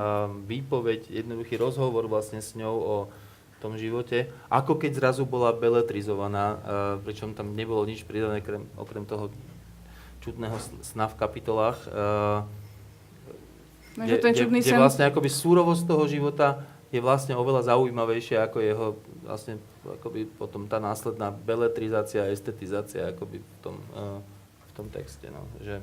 [0.47, 2.97] výpoveď, jednoduchý rozhovor vlastne s ňou o
[3.59, 6.59] tom živote, ako keď zrazu bola beletrizovaná, uh,
[7.01, 9.33] pričom tam nebolo nič pridané krem, okrem toho
[10.21, 11.79] čudného sna v kapitolách.
[11.91, 12.45] Uh,
[13.95, 18.43] No, že ten čudný kde sen- vlastne akoby súrovosť toho života je vlastne oveľa zaujímavejšia
[18.51, 18.87] ako jeho
[19.23, 23.77] vlastne akoby potom tá následná beletrizácia a estetizácia akoby v tom,
[24.67, 25.31] v tom texte.
[25.31, 25.47] No.
[25.63, 25.83] Že,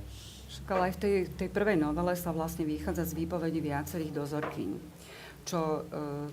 [0.51, 4.69] Však ale aj v tej, tej prvej novele sa vlastne vychádza z výpovedí viacerých dozorkyň.
[5.47, 6.27] Čo, eh,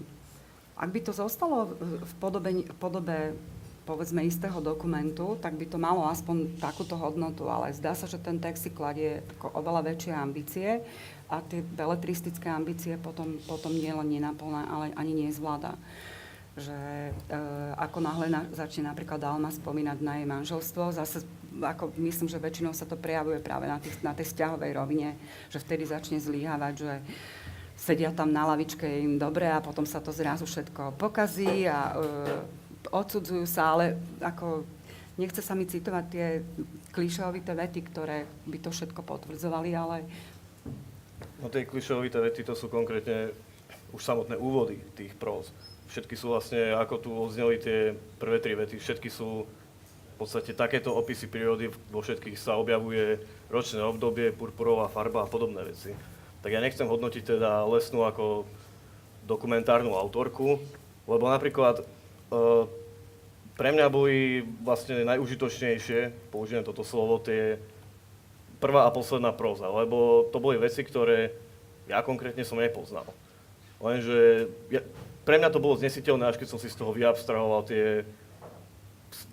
[0.74, 3.38] ak by to zostalo v- podobe, v podobe
[3.86, 8.36] povedzme istého dokumentu, tak by to malo aspoň takúto hodnotu, ale zdá sa, že ten
[8.36, 10.84] text si kladie ako oveľa väčšie ambície
[11.32, 15.80] a tie beletristické ambície potom, potom nie len nenaplná, ale ani nezvláda
[16.58, 17.12] že e,
[17.78, 21.22] ako náhle na, začne napríklad Alma spomínať na jej manželstvo, zase
[21.62, 25.16] ako myslím, že väčšinou sa to prejavuje práve na, tých, na tej vzťahovej rovine,
[25.48, 26.92] že vtedy začne zlyhávať, že
[27.78, 32.04] sedia tam na lavičke im dobre a potom sa to zrazu všetko pokazí a e,
[32.90, 34.66] odsudzujú sa, ale ako
[35.16, 36.42] nechce sa mi citovať tie
[36.90, 39.96] klišovité vety, ktoré by to všetko potvrdzovali, ale
[41.38, 43.30] No tie klišovité vety to sú konkrétne
[43.94, 45.54] už samotné úvody tých próz.
[45.88, 49.46] Všetky sú vlastne, ako tu odzneli tie prvé tri vety, všetky sú
[50.18, 53.22] v podstate takéto opisy prírody, vo všetkých sa objavuje
[53.54, 55.94] ročné obdobie, purpurová farba a podobné veci.
[56.42, 58.42] Tak ja nechcem hodnotiť teda lesnú ako
[59.30, 60.58] dokumentárnu autorku,
[61.06, 61.84] lebo napríklad e,
[63.54, 67.62] pre mňa boli vlastne najužitočnejšie, použijem toto slovo, tie
[68.58, 71.30] prvá a posledná próza, lebo to boli veci, ktoré
[71.86, 73.06] ja konkrétne som nepoznal.
[73.78, 74.82] Lenže ja,
[75.22, 78.02] pre mňa to bolo znesiteľné, až keď som si z toho vyabstrahoval tie,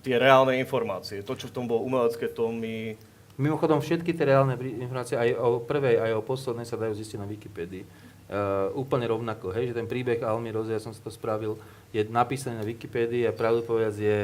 [0.04, 1.26] tie reálne informácie.
[1.26, 2.96] To, čo v tom bolo umelecké, to mi...
[3.36, 7.28] Mimochodom, všetky tie reálne informácie, aj o prvej, aj o poslednej, sa dajú zistiť na
[7.28, 7.84] Wikipédii.
[8.26, 11.62] Uh, úplne rovnako, hej, že ten príbeh Almy Roze, ja som si to spravil,
[11.94, 14.20] je napísaný na Wikipédii a pravdu povedať je,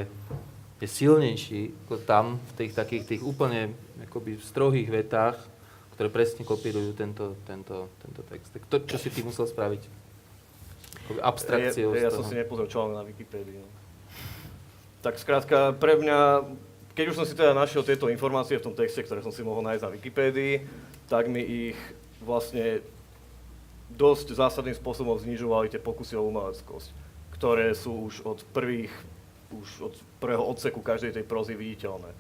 [0.82, 5.38] je silnejší ako tam v tých takých tých úplne akoby strohých vetách,
[5.94, 8.50] ktoré presne kopírujú tento, tento, tento text.
[8.50, 9.86] Tak to, čo si ty musel spraviť?
[11.06, 13.62] Akoby abstrakciou ja, ja, som si nepozrel čo na Wikipédii.
[13.62, 13.81] No.
[15.02, 16.46] Tak skrátka, pre mňa,
[16.94, 19.66] keď už som si teda našiel tieto informácie v tom texte, ktoré som si mohol
[19.66, 20.54] nájsť na Wikipédii,
[21.10, 21.80] tak mi ich
[22.22, 22.86] vlastne
[23.92, 27.12] dosť zásadným spôsobom znižovali tie pokusy o umeleckosť
[27.42, 28.94] ktoré sú už od prvých,
[29.50, 32.14] už od prvého odseku každej tej prózy viditeľné.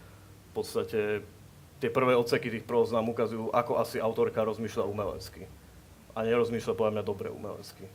[0.50, 1.22] V podstate
[1.78, 5.46] tie prvé odseky tých próz nám ukazujú, ako asi autorka rozmýšľa umelecky.
[6.18, 7.86] A nerozmýšľa podľa mňa dobre umelecky.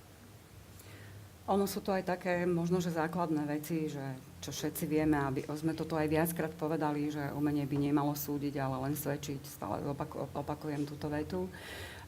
[1.50, 4.14] Ono sú to aj také možno, že základné veci, že
[4.46, 8.78] čo všetci vieme, aby sme toto aj viackrát povedali, že umenie by nemalo súdiť, ale
[8.86, 9.42] len svedčiť.
[9.42, 9.82] Stále
[10.30, 11.50] opakujem túto vetu.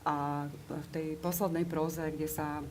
[0.07, 2.63] A v tej poslednej próze, kde sa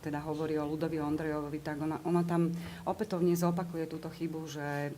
[0.00, 2.48] teda hovorí o Ludovi Ondrejovi, tak ona, ona tam
[2.88, 4.96] opätovne zopakuje túto chybu, že,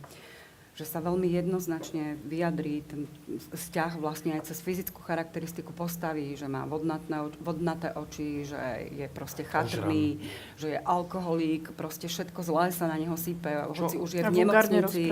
[0.75, 3.07] že sa veľmi jednoznačne vyjadrí ten
[3.55, 9.47] vzťah vlastne aj cez fyzickú charakteristiku postavy, že má vodnatné, vodnaté oči, že je proste
[9.47, 10.19] chatrný,
[10.59, 15.07] že je alkoholík, proste všetko zlé sa na neho sype, hoci už je v nemocnici.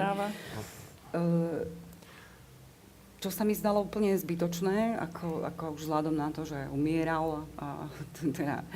[3.23, 7.87] čo sa mi zdalo úplne zbytočné, ako, ako už vzhľadom na to, že umieral, a,
[8.35, 8.67] teda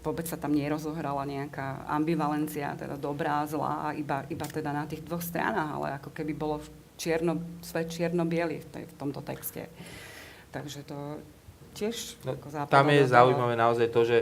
[0.00, 5.22] vôbec sa tam nerozohrala nejaká ambivalencia, teda dobrá, zlá, iba, iba teda na tých dvoch
[5.22, 6.62] stranách, ale ako keby bolo
[6.96, 9.68] čierno, svet čierno-biely v, tej, v tomto texte.
[10.50, 11.20] Takže to
[11.76, 14.18] tiež no, ako Tam je zaujímavé naozaj to, že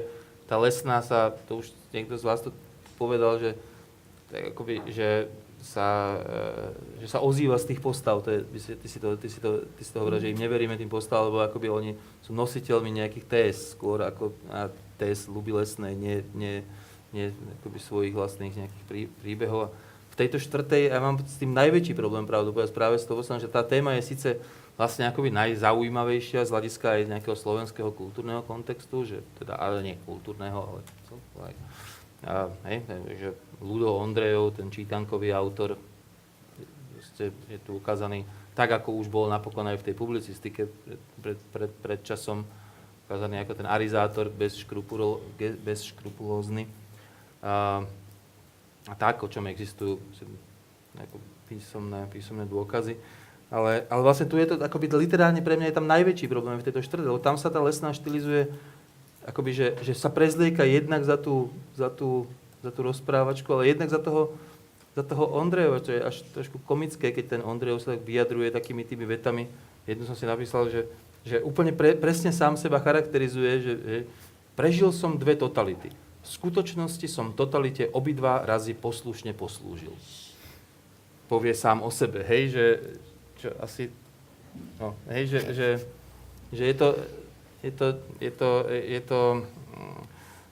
[0.50, 2.50] tá lesná sa, to už niekto z vás to
[2.98, 3.54] povedal, že,
[4.28, 5.30] tak akoby, že
[5.64, 8.20] sa, e, že sa ozýva z tých postav.
[8.20, 10.76] To je, ty, si to, ty, si to, ty si to hovoril, že im neveríme
[10.76, 14.68] tým postav, lebo akoby oni sú nositeľmi nejakých TS skôr ako a
[15.00, 16.60] TS ľubí lesné, nie, nie,
[17.16, 17.32] nie
[17.64, 19.72] akoby svojich vlastných nejakých prí, príbehov.
[20.12, 23.50] V tejto štvrtej ja mám s tým najväčší problém, pravdu povedať, práve z toho, že
[23.50, 24.28] tá téma je síce
[24.78, 30.54] vlastne akoby najzaujímavejšia z hľadiska aj nejakého slovenského kultúrneho kontextu, že teda, ale nie kultúrneho,
[30.54, 30.80] ale
[31.50, 31.54] aj,
[32.26, 32.34] a,
[32.70, 32.78] hej,
[33.18, 33.28] že
[33.60, 35.78] Ludo Ondrejov, ten čítankový autor,
[37.20, 41.70] je tu ukázaný tak, ako už bol napokon aj v tej publicistike pred, pred, pred,
[41.82, 42.46] pred časom
[43.04, 44.56] ukázaný ako ten arizátor bez.
[47.44, 47.84] A,
[48.88, 50.00] a tak, o čom existujú
[51.44, 52.96] písomné, písomné dôkazy.
[53.52, 56.64] Ale, ale vlastne tu je to, akoby literárne pre mňa je tam najväčší problém v
[56.64, 58.48] tejto štvrte, lebo tam sa tá lesná štilizuje,
[59.28, 62.24] akoby, že, že sa prezlieka jednak za tú, za tú
[62.64, 64.32] za tú rozprávačku, ale jednak za toho,
[64.96, 68.88] za toho Ondrejova, čo je až trošku komické, keď ten Ondrejov sa tak vyjadruje takými
[68.88, 69.44] tými vetami.
[69.84, 70.88] Jednu som si napísal, že,
[71.28, 73.98] že úplne pre, presne sám seba charakterizuje, že, že
[74.56, 75.92] prežil som dve totality.
[76.24, 79.92] V skutočnosti som totalite obidva razy poslušne poslúžil.
[81.28, 82.64] Povie sám o sebe, hej, že
[83.44, 83.92] čo asi,
[84.80, 85.68] no, hej, že, že,
[86.48, 86.88] že je to,
[87.60, 87.86] je to,
[88.24, 89.20] je to, je to,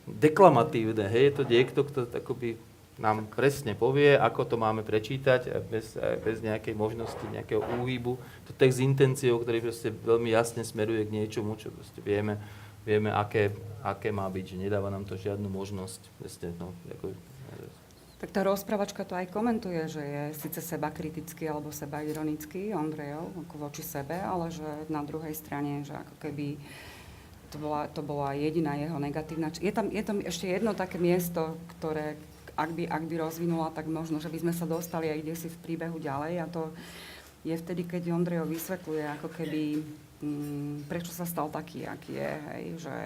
[0.07, 1.07] deklamatívne.
[1.07, 2.59] Hej, je to niekto, kto akoby
[3.01, 8.21] nám presne povie, ako to máme prečítať bez, bez nejakej možnosti, nejakého úhybu.
[8.47, 12.37] To text s intenciou, ktorý proste veľmi jasne smeruje k niečomu, čo proste vieme,
[12.85, 16.01] vieme aké, aké má byť, že nedáva nám to žiadnu možnosť.
[16.21, 17.17] Presne, no, ako,
[18.23, 23.35] tak tá rozprávačka to aj komentuje, že je síce seba kritický alebo seba ironický Ondrejov
[23.35, 26.55] ako voči sebe, ale že na druhej strane, že ako keby
[27.53, 29.53] to bola, to bola jediná jeho negatívna...
[29.61, 32.17] Je tam, je tam ešte jedno také miesto, ktoré
[32.57, 35.49] ak by, ak by rozvinula, tak možno, že by sme sa dostali aj kde si
[35.49, 36.69] v príbehu ďalej a to
[37.43, 39.83] je vtedy, keď Ondrejo vysvetľuje, ako keby
[40.23, 42.97] mm, prečo sa stal taký, aký je, hej, že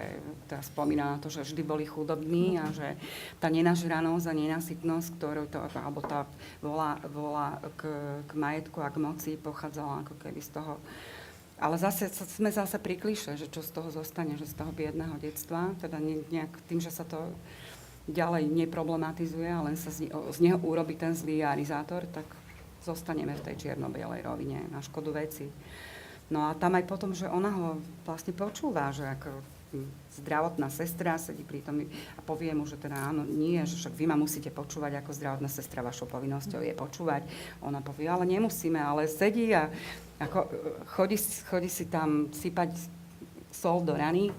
[0.45, 2.99] teda spomína na to, že vždy boli chudobní a že
[3.41, 6.29] tá nenažranosť a nenasytnosť, ktorú to, alebo tá
[6.61, 7.89] vola, vola k,
[8.29, 10.77] k majetku a k moci pochádzala ako keby z toho
[11.57, 15.73] ale zase sme zase pri že čo z toho zostane, že z toho biedného detstva,
[15.81, 15.97] teda
[16.29, 17.17] nejak tým, že sa to
[18.07, 22.25] ďalej neproblematizuje a len sa z, z neho urobí ten zlý arizátor, tak
[22.85, 25.49] zostaneme v tej čierno-bielej rovine na škodu veci.
[26.31, 27.67] No a tam aj potom, že ona ho
[28.03, 29.57] vlastne počúva, že ako
[30.23, 31.83] zdravotná sestra sedí pri tom
[32.15, 35.49] a povie mu, že teda áno, nie, že však vy ma musíte počúvať ako zdravotná
[35.51, 37.27] sestra, vašou povinnosťou je počúvať.
[37.59, 39.67] Ona povie, ale nemusíme, ale sedí a
[40.17, 40.49] ako,
[40.97, 42.73] chodí, chodí si tam sypať
[43.53, 44.33] sol do rany.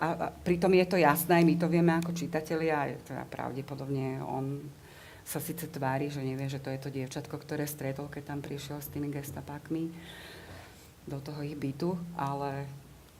[0.00, 4.64] A, a pritom je to jasné, my to vieme ako čitatelia, teda pravdepodobne on
[5.30, 8.80] sa síce tvári, že nevie, že to je to dievčatko, ktoré stretol, keď tam prišiel
[8.80, 9.92] s tými gestapákmi
[11.06, 12.66] do toho ich bytu, ale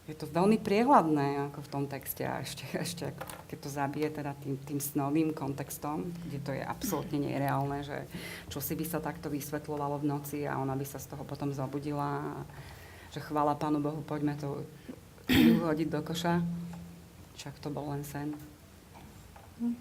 [0.08, 3.12] je to veľmi priehľadné ako v tom texte a ešte, ešte
[3.50, 8.08] keď to zabije teda tým, tým snovým kontextom, kde to je absolútne nereálne, že
[8.48, 11.52] čo si by sa takto vysvetľovalo v noci a ona by sa z toho potom
[11.52, 12.44] zobudila
[13.10, 14.62] že chvála Pánu Bohu, poďme to
[15.66, 16.38] hodiť do koša.
[17.34, 18.38] Však to bol len sen.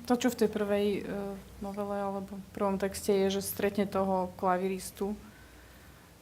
[0.10, 5.16] To, čo v tej prvej uh, novele alebo prvom texte je, že stretne toho klaviristu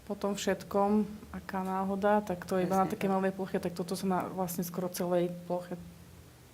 [0.08, 1.04] po tom všetkom,
[1.36, 4.64] aká náhoda, tak to je iba na také malej ploche, tak toto sa na vlastne
[4.64, 5.76] skoro celej ploche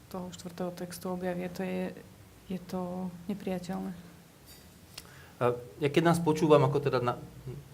[0.09, 1.45] toho štvrtého textu objavie.
[1.53, 1.93] To je,
[2.49, 3.93] je to nepriateľné.
[5.77, 7.21] Ja keď nás počúvam, ako teda na,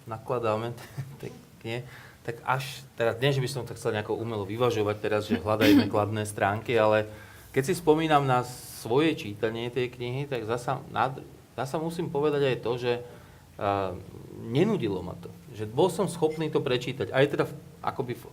[0.03, 0.75] nakladáme,
[1.23, 1.31] tak,
[1.63, 1.87] nie,
[2.27, 5.87] tak až, teda nie, že by som to chcel nejako umelo vyvažovať teraz, že hľadajme
[5.93, 7.07] kladné stránky, ale
[7.55, 8.43] keď si spomínam na
[8.83, 10.83] svoje čítanie tej knihy, tak zasa,
[11.55, 12.93] zasa musím povedať aj to, že
[13.59, 13.93] uh,
[14.39, 17.09] nenudilo ma to že bol som schopný to prečítať.
[17.09, 18.31] Aj teda v, akoby v uh,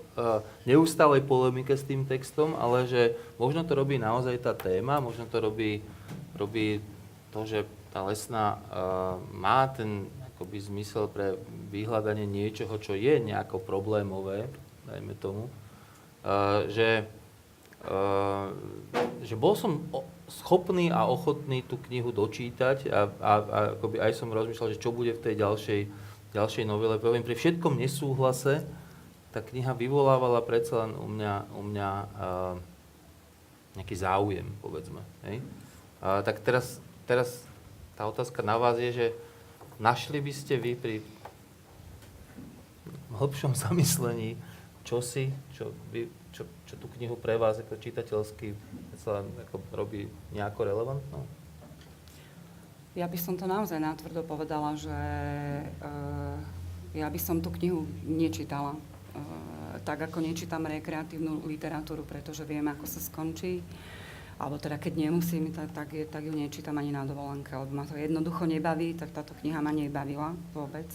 [0.69, 5.41] neustálej polemike s tým textom, ale že možno to robí naozaj tá téma, možno to
[5.41, 5.81] robí,
[6.37, 6.85] robí
[7.33, 11.41] to, že tá lesná uh, má ten akoby zmysel pre
[11.73, 14.53] vyhľadanie niečoho, čo je nejako problémové,
[14.85, 17.09] dajme tomu, uh, že,
[17.89, 18.53] uh,
[19.25, 19.83] že bol som
[20.27, 24.91] schopný a ochotný tú knihu dočítať a, a, a akoby aj som rozmýšľal, že čo
[24.91, 25.81] bude v tej ďalšej
[26.37, 28.61] ďalšej novele, poviem, pri všetkom nesúhlase
[29.33, 32.55] tá kniha vyvolávala predsa len u mňa, u mňa uh,
[33.77, 35.01] nejaký záujem, povedzme.
[35.29, 35.41] Hej?
[36.01, 37.45] Uh, tak teraz, teraz
[37.97, 39.07] tá otázka na vás je, že
[39.77, 40.97] našli by ste vy pri
[43.17, 44.41] hĺbšom zamyslení
[44.85, 48.53] čosi, čo, by, čo, čo tú knihu pre vás ako čitateľsky
[49.01, 50.05] sa ako robí
[50.37, 51.25] nejako relevantnou?
[52.93, 54.93] Ja by som to naozaj natvrdo povedala, že
[55.81, 56.37] uh,
[56.93, 58.77] ja by som tú knihu nečítala.
[59.17, 63.65] Uh, tak ako nečítam rekreatívnu literatúru, pretože viem, ako sa skončí.
[64.37, 67.97] Alebo teda keď nemusím, tak, tak, tak ju nečítam ani na dovolenke, lebo ma to
[67.97, 70.89] jednoducho nebaví, tak táto kniha ma nebavila vôbec.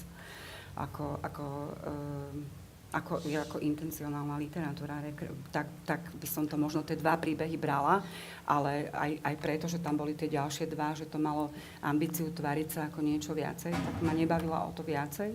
[0.77, 1.45] Ako, ako
[1.85, 2.60] uh,
[2.91, 4.99] ako, ako intencionálna literatúra,
[5.47, 8.03] tak, tak by som to možno tie dva príbehy brala,
[8.43, 12.67] ale aj, aj preto, že tam boli tie ďalšie dva, že to malo ambíciu tvariť
[12.67, 15.31] sa ako niečo viacej, tak ma nebavila o to viacej.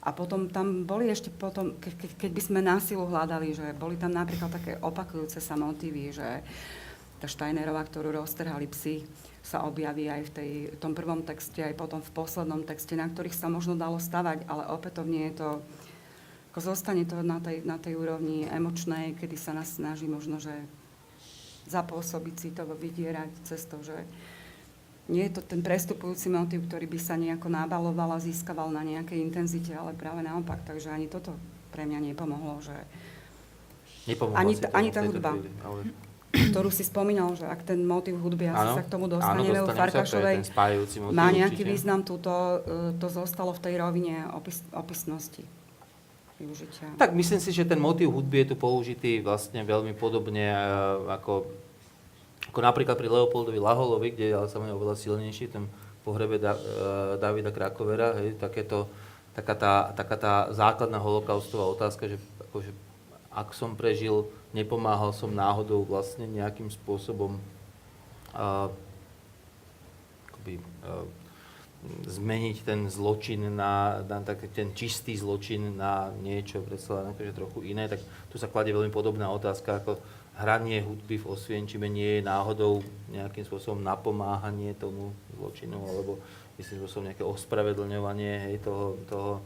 [0.00, 4.00] A potom tam boli ešte potom, ke, ke, keď by sme násilu hľadali, že boli
[4.00, 6.40] tam napríklad také opakujúce sa motívy, že
[7.20, 9.04] tá Steinerová, ktorú roztrhali psi,
[9.44, 13.36] sa objaví aj v tej, tom prvom texte, aj potom v poslednom texte, na ktorých
[13.36, 15.48] sa možno dalo stavať, ale opätovne je to
[16.50, 20.50] ako zostane to na tej, na tej úrovni emočnej, kedy sa nás snaží možno, že
[21.70, 23.94] zapôsobiť si to, vydierať cez to, že
[25.06, 29.22] nie je to ten prestupujúci motiv, ktorý by sa nejako nabaloval a získaval na nejakej
[29.22, 30.66] intenzite, ale práve naopak.
[30.66, 31.38] Takže ani toto
[31.70, 32.74] pre mňa nepomohlo, že
[34.34, 35.80] ani, to ani tá hudba, chvíli, ale...
[36.50, 39.68] ktorú si spomínal, že ak ten motiv hudby, asi sa k tomu dostaneme áno, u
[39.70, 40.50] Farkašovej,
[41.14, 41.70] má nejaký určite.
[41.78, 42.30] význam, túto,
[42.66, 45.59] e, to zostalo v tej rovine opis, opisnosti
[46.40, 46.96] využitia.
[46.96, 50.60] Tak myslím si, že ten motív hudby je tu použitý vlastne veľmi podobne e,
[51.12, 51.44] ako,
[52.48, 55.68] ako napríklad pri Leopoldovi Laholovi, kde je ale samozrejme oveľa silnejší ten
[56.00, 56.56] pohrebe uh,
[57.20, 58.88] Davida Krakovera, hej, takéto,
[59.36, 62.16] taká, tá, taká tá základná holokaustová otázka, že
[62.50, 62.72] akože,
[63.30, 64.26] ak som prežil,
[64.56, 67.36] nepomáhal som náhodou vlastne nejakým spôsobom
[68.32, 68.72] uh,
[70.32, 71.04] akoby, uh,
[72.04, 77.72] zmeniť ten zločin na, na tak, ten čistý zločin na niečo predsa len akože trochu
[77.72, 79.96] iné, tak tu sa kladie veľmi podobná otázka, ako
[80.40, 86.20] hranie hudby v Osvienčime nie je náhodou nejakým spôsobom napomáhanie tomu zločinu, alebo
[86.60, 89.40] myslím, som nejaké ospravedlňovanie hej, toho, toho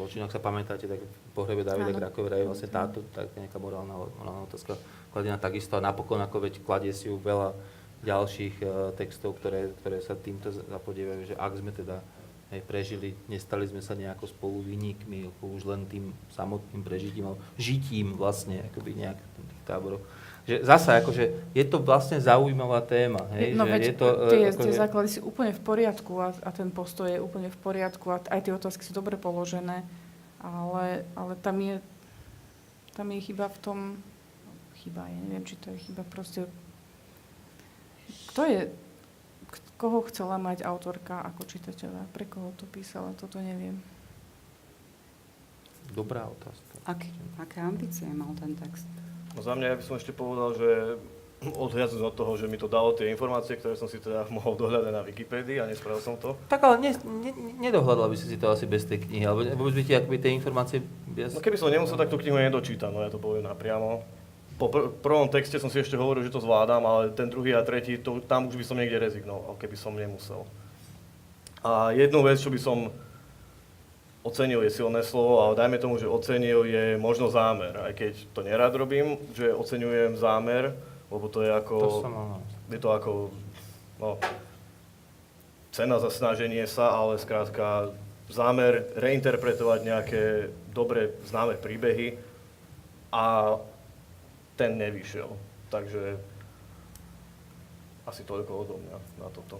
[0.00, 0.24] zločinu.
[0.24, 4.48] Ak sa pamätáte, tak v pohrebe Davida Krakovera je vlastne táto tak nejaká morálna, morálna
[4.48, 4.80] otázka
[5.12, 7.52] kladená takisto a napokon ako veď kladie si ju veľa
[8.00, 12.00] ďalších uh, textov, ktoré, ktoré sa týmto zapodievajú, že ak sme teda
[12.50, 18.18] hej, prežili, nestali sme sa nejako spolu vynikmi, už len tým samotným prežitím, alebo žitím
[18.18, 20.02] vlastne akoby nejak v tých táboroch.
[20.48, 23.22] Že zasa, akože je to vlastne zaujímavá téma.
[23.36, 24.64] Hej, no že veď je to, tie, akože...
[24.66, 28.24] tie základy sú úplne v poriadku a, a ten postoj je úplne v poriadku a
[28.24, 29.84] aj tie otázky sú dobre položené,
[30.40, 31.76] ale, ale tam, je,
[32.96, 33.78] tam je chyba v tom,
[34.80, 35.06] chyba.
[35.06, 36.02] Ja neviem, či to je chyba.
[36.08, 36.48] Proste,
[38.40, 38.62] kto je,
[39.76, 42.08] koho chcela mať autorka ako čitateľa?
[42.08, 43.12] Pre koho to písala?
[43.20, 43.76] Toto neviem.
[45.92, 46.72] Dobrá otázka.
[46.88, 47.04] Ak,
[47.36, 48.88] aké ambície mal ten text?
[49.36, 50.70] No za mňa ja by som ešte povedal, že
[51.68, 54.88] odhľadnúť od toho, že mi to dalo tie informácie, ktoré som si teda mohol dohľadať
[54.88, 56.40] na Wikipédii a nespravil som to.
[56.48, 57.32] Tak ale ne, ne,
[57.68, 60.32] nedohľadal by si si to asi bez tej knihy, alebo vôbec by ti akoby tie
[60.32, 60.80] informácie
[61.12, 61.36] bez...
[61.36, 64.00] No keby som nemusel, tak tú knihu nedočítam, no ja to poviem napriamo.
[64.60, 67.64] Po pr- prvom texte som si ešte hovoril, že to zvládam, ale ten druhý a
[67.64, 70.44] tretí, to, tam už by som niekde rezignoval, keby som nemusel.
[71.64, 72.92] A jednu vec, čo by som
[74.20, 78.40] ocenil je silné slovo, ale dajme tomu, že ocenil je možno zámer, aj keď to
[78.44, 80.76] nerád robím, že oceňujem zámer,
[81.08, 82.14] lebo to je ako, To som
[82.68, 83.12] je to ako,
[83.96, 84.20] no,
[85.72, 87.96] cena za snaženie sa, ale skrátka
[88.28, 90.22] zámer reinterpretovať nejaké
[90.70, 92.14] dobre známe príbehy
[93.10, 93.56] a
[94.60, 95.32] ten nevyšiel.
[95.72, 96.20] Takže
[98.04, 99.56] asi toľko odo mňa na toto.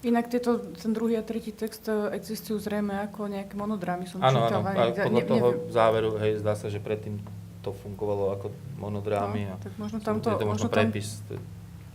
[0.00, 4.06] Inak tieto, ten druhý a tretí text e, existujú zrejme ako nejaké monodrámy.
[4.06, 4.70] Som Áno, áno, čítala.
[4.70, 5.68] a Ja podľa ne- toho neviem.
[5.68, 7.18] záveru, hej, zdá sa, že predtým
[7.58, 8.46] to fungovalo ako
[8.78, 11.18] monodrámy No, a tak možno tam to, je to možno možno, tam, prepis.
[11.26, 11.42] To-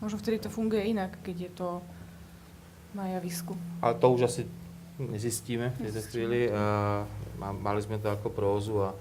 [0.03, 1.69] možno vtedy to funguje inak, keď je to
[2.91, 3.55] na javisku.
[3.79, 4.41] Ale to už asi
[4.99, 6.51] nezistíme v tejto chvíli.
[6.51, 7.07] A
[7.39, 8.91] mali sme to ako prózu a,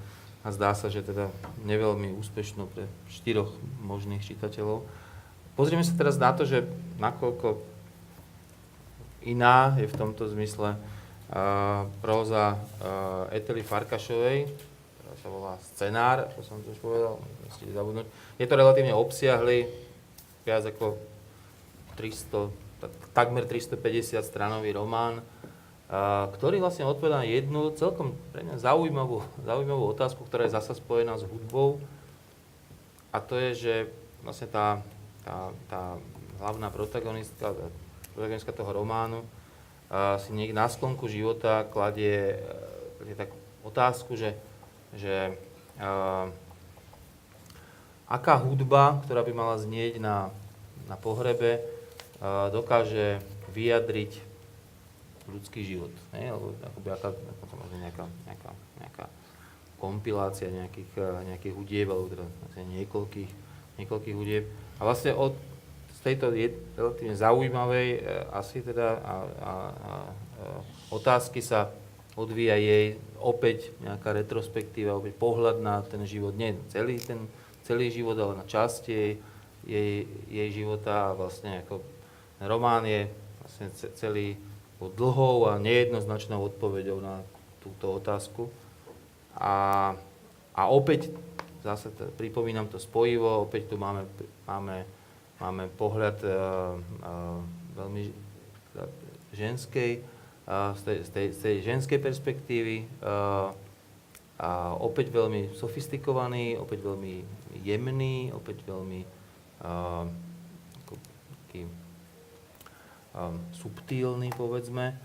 [0.43, 1.31] a zdá sa, že teda
[1.63, 4.83] neveľmi úspešnú pre štyroch možných čitateľov.
[5.55, 6.67] Pozrieme sa teraz na to, že
[6.99, 7.63] nakoľko
[9.23, 16.41] iná je v tomto zmysle uh, próza uh, Etely Farkašovej, ktorá sa volá Scenár, ako
[16.43, 18.07] som to už povedal, musíte zabudnúť.
[18.43, 19.71] Je to relatívne obsiahly,
[20.43, 20.99] viac ako
[21.95, 22.51] 300,
[22.83, 25.23] tak, takmer 350 stranový román,
[26.41, 31.21] ktorý vlastne odpovedá na jednu celkom pre mňa zaujímavú, zaujímavú otázku, ktorá je zasa spojená
[31.21, 31.85] s hudbou.
[33.13, 33.75] A to je, že
[34.25, 34.81] vlastne tá,
[35.21, 36.01] tá, tá
[36.41, 37.53] hlavná protagonistka,
[38.17, 39.21] protagonistka toho románu
[40.25, 43.31] si niekde na sklonku života kladie, e, kladie tak
[43.61, 44.33] otázku, že,
[44.97, 45.37] že
[45.77, 46.33] a,
[48.09, 50.33] aká hudba, ktorá by mala znieť na,
[50.89, 51.61] na pohrebe,
[52.25, 53.21] a, dokáže
[53.53, 54.32] vyjadriť
[55.29, 55.93] ľudský život.
[56.15, 56.31] Ne?
[56.31, 58.51] Alebo akoby aká, ako nejaká, nejaká,
[58.83, 59.05] nejaká
[59.79, 63.31] kompilácia nejakých, eh, nejakých hudieb, alebo teda vlastne niekoľkých,
[63.83, 64.45] niekoľkých hudieb.
[64.79, 65.35] A vlastne od
[65.93, 67.99] z tejto je, relatívne zaujímavej e,
[68.35, 69.93] asi teda a, a, a, a
[70.91, 71.71] otázky sa
[72.19, 77.31] odvíja jej opäť nejaká retrospektíva, opäť pohľad na ten život, nie celý ten
[77.63, 79.13] celý život, ale na časti jej,
[79.63, 79.93] jej,
[80.27, 81.81] jej života a vlastne ako
[82.43, 83.07] román je
[83.39, 84.35] vlastne ce- celý
[84.91, 87.23] dlhou a nejednoznačnou odpoveďou na
[87.63, 88.51] túto otázku.
[89.39, 89.95] A,
[90.57, 91.15] a opäť,
[91.63, 94.03] zase t- pripomínam to spojivo, opäť tu máme,
[94.49, 94.83] máme,
[95.39, 97.39] máme pohľad uh, uh,
[97.79, 98.11] veľmi
[98.73, 98.85] teda
[99.31, 102.77] ženskej, uh, z, tej, z, tej, z tej ženskej perspektívy.
[102.99, 103.55] Uh,
[104.43, 107.23] a opäť veľmi sofistikovaný, opäť veľmi
[107.63, 109.07] jemný, opäť veľmi
[109.63, 110.11] uh,
[111.53, 111.69] taký,
[113.57, 114.97] subtílny, povedzme.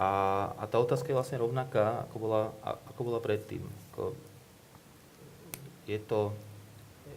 [0.00, 0.08] A,
[0.56, 3.60] a tá otázka je vlastne rovnaká, ako bola, ako bola predtým.
[3.92, 4.16] Ako,
[5.84, 6.32] je to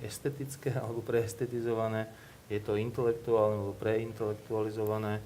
[0.03, 2.09] estetické alebo preestetizované,
[2.51, 5.23] je to intelektuálne alebo preintelektualizované,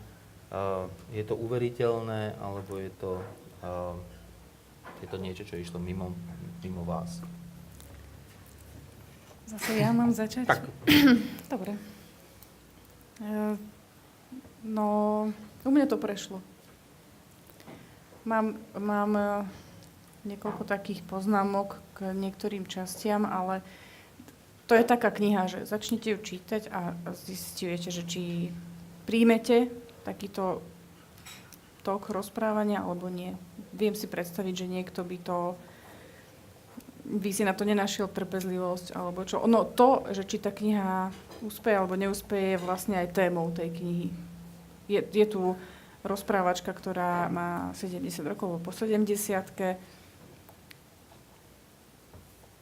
[0.54, 3.12] uh, je to uveriteľné alebo je to,
[3.66, 3.98] uh,
[5.02, 6.14] je to niečo, čo išlo mimo,
[6.62, 7.26] mimo vás.
[9.48, 10.44] Zase ja mám začať?
[10.44, 10.68] Tak.
[11.48, 11.80] Dobre.
[14.68, 15.32] No,
[15.64, 16.44] u mňa to prešlo.
[18.28, 19.24] Mám, mám e,
[20.28, 23.64] niekoľko takých poznámok k niektorým častiam, ale
[24.68, 28.52] to je taká kniha, že začnete ju čítať a zistíte, že či
[29.08, 29.72] príjmete
[30.04, 30.60] takýto
[31.88, 33.40] tok rozprávania alebo nie.
[33.72, 35.56] Viem si predstaviť, že niekto by to
[37.08, 39.40] by si na to nenašiel trpezlivosť, alebo čo.
[39.48, 41.08] No to, že či tá kniha
[41.40, 44.27] úspeje alebo neúspeje, je vlastne aj témou tej knihy.
[44.88, 45.56] Je, je tu
[46.08, 49.04] rozprávačka, ktorá má 70 rokov, po 70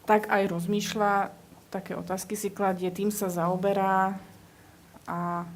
[0.06, 1.34] tak aj rozmýšľa,
[1.74, 4.14] také otázky si kladie, tým sa zaoberá
[5.10, 5.50] a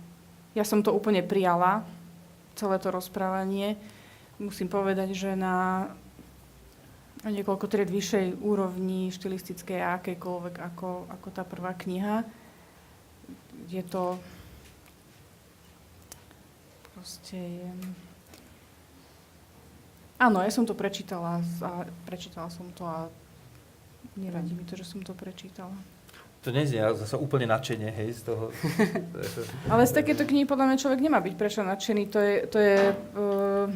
[0.57, 1.85] ja som to úplne prijala,
[2.57, 3.77] celé to rozprávanie.
[4.41, 5.87] Musím povedať, že na
[7.23, 12.23] niekoľko tried vyššej úrovni štilistickej a akejkoľvek ako, ako tá prvá kniha.
[13.67, 14.17] Je to
[16.99, 17.39] proste...
[17.39, 17.71] Je...
[20.19, 23.07] Áno, ja som to prečítala a prečítala som to a
[24.19, 25.71] nevadí mi to, že som to prečítala.
[26.43, 28.51] To neznie zase úplne nadšenie, hej, z toho.
[29.71, 32.03] Ale z takéto knihy podľa mňa človek nemá byť prečo nadšený.
[32.11, 33.67] To je, to je uh,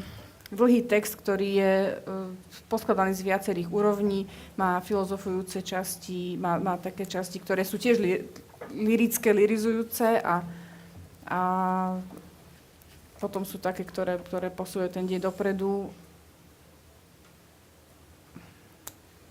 [0.51, 2.27] dlhý text, ktorý je uh,
[2.67, 4.27] poskladaný z viacerých úrovní,
[4.59, 8.23] má filozofujúce časti, má, má také časti, ktoré sú tiež li,
[8.71, 10.43] lirické, lirizujúce a,
[11.27, 11.39] a
[13.23, 15.87] potom sú také, ktoré, ktoré posúvajú ten deň dopredu.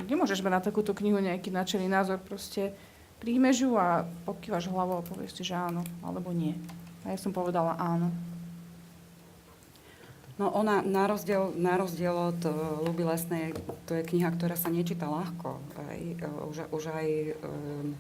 [0.01, 2.73] Nemôžeš mať na takúto knihu nejaký nadšený názor, proste
[3.21, 6.57] príjmeš ju a pokývaš hlavou a povieš si, že áno, alebo nie.
[7.05, 8.09] A ja som povedala áno.
[10.41, 13.53] No ona, na rozdiel, na rozdiel od uh, Luby Lesnej,
[13.85, 15.61] to je kniha, ktorá sa nečíta ľahko.
[15.77, 17.09] Aj, uh, už, už aj
[17.45, 17.93] um,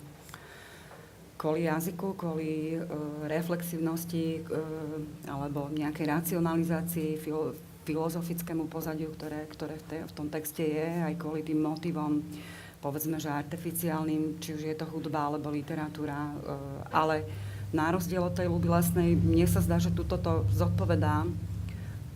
[1.43, 2.86] kvôli jazyku, kvôli uh,
[3.26, 10.62] reflexivnosti uh, alebo nejakej racionalizácii, filo, filozofickému pozadiu, ktoré, ktoré v, te, v tom texte
[10.62, 12.22] je, aj kvôli tým motivom
[12.82, 16.34] povedzme, že artificiálnym, či už je to hudba alebo literatúra, e,
[16.90, 17.22] ale
[17.70, 21.24] na rozdiel od tej ľuby lesnej, mne sa zdá, že tuto to zodpovedá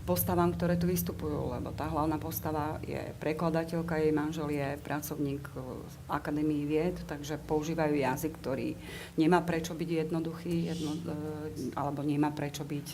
[0.07, 5.43] postavám, ktoré tu vystupujú, lebo tá hlavná postava je prekladateľka, jej manžel je pracovník
[5.91, 8.79] z Akadémii vied, takže používajú jazyk, ktorý
[9.19, 12.89] nemá prečo byť jednoduchý, jedno, e, alebo nemá prečo byť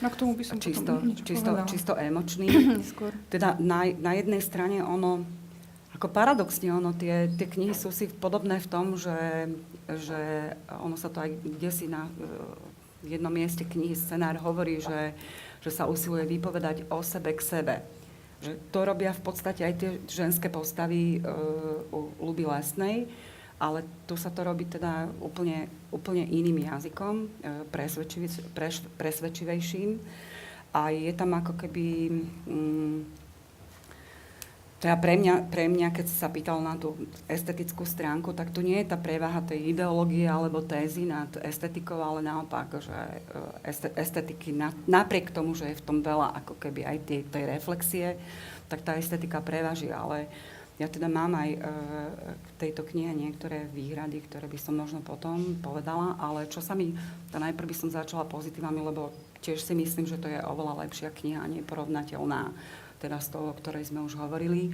[0.00, 2.48] no, k tomu by som čisto, čisto, čisto emočný.
[3.34, 5.28] teda na, na jednej strane ono
[5.92, 9.46] ako paradoxne, ono, tie, tie knihy sú si podobné v tom, že,
[9.86, 12.08] že ono sa to aj kde si na
[13.02, 15.12] v jednom mieste knihy scenár hovorí, že,
[15.60, 17.74] že sa usiluje vypovedať o sebe k sebe.
[18.42, 21.26] Že to robia v podstate aj tie ženské postavy uh,
[21.94, 23.06] u Luby Lesnej,
[23.62, 27.62] ale tu sa to robí teda úplne, úplne iným jazykom, uh,
[28.98, 29.90] presvedčivejším.
[30.74, 31.86] A je tam ako keby...
[32.48, 33.21] Um,
[34.82, 36.98] teda pre mňa, pre mňa, keď si sa pýtal na tú
[37.30, 42.18] estetickú stránku, tak tu nie je tá prevaha tej ideológie alebo tézy nad estetikou, ale
[42.18, 42.98] naopak, že
[43.62, 44.50] e, estetiky
[44.90, 48.18] napriek tomu, že je v tom veľa ako keby aj tej, tej reflexie,
[48.66, 50.26] tak tá estetika prevaží, ale
[50.82, 51.58] ja teda mám aj e,
[52.34, 56.98] k tejto knihe niektoré výhrady, ktoré by som možno potom povedala, ale čo sa mi,
[57.30, 59.14] tá najprv by som začala pozitívami, lebo
[59.46, 62.50] tiež si myslím, že to je oveľa lepšia kniha, neporovnateľná
[63.02, 64.70] teda z toho, o ktorej sme už hovorili,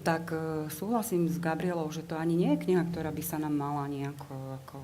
[0.00, 3.52] tak e, súhlasím s Gabrielou, že to ani nie je kniha, ktorá by sa nám
[3.52, 4.78] mala nejako, ako,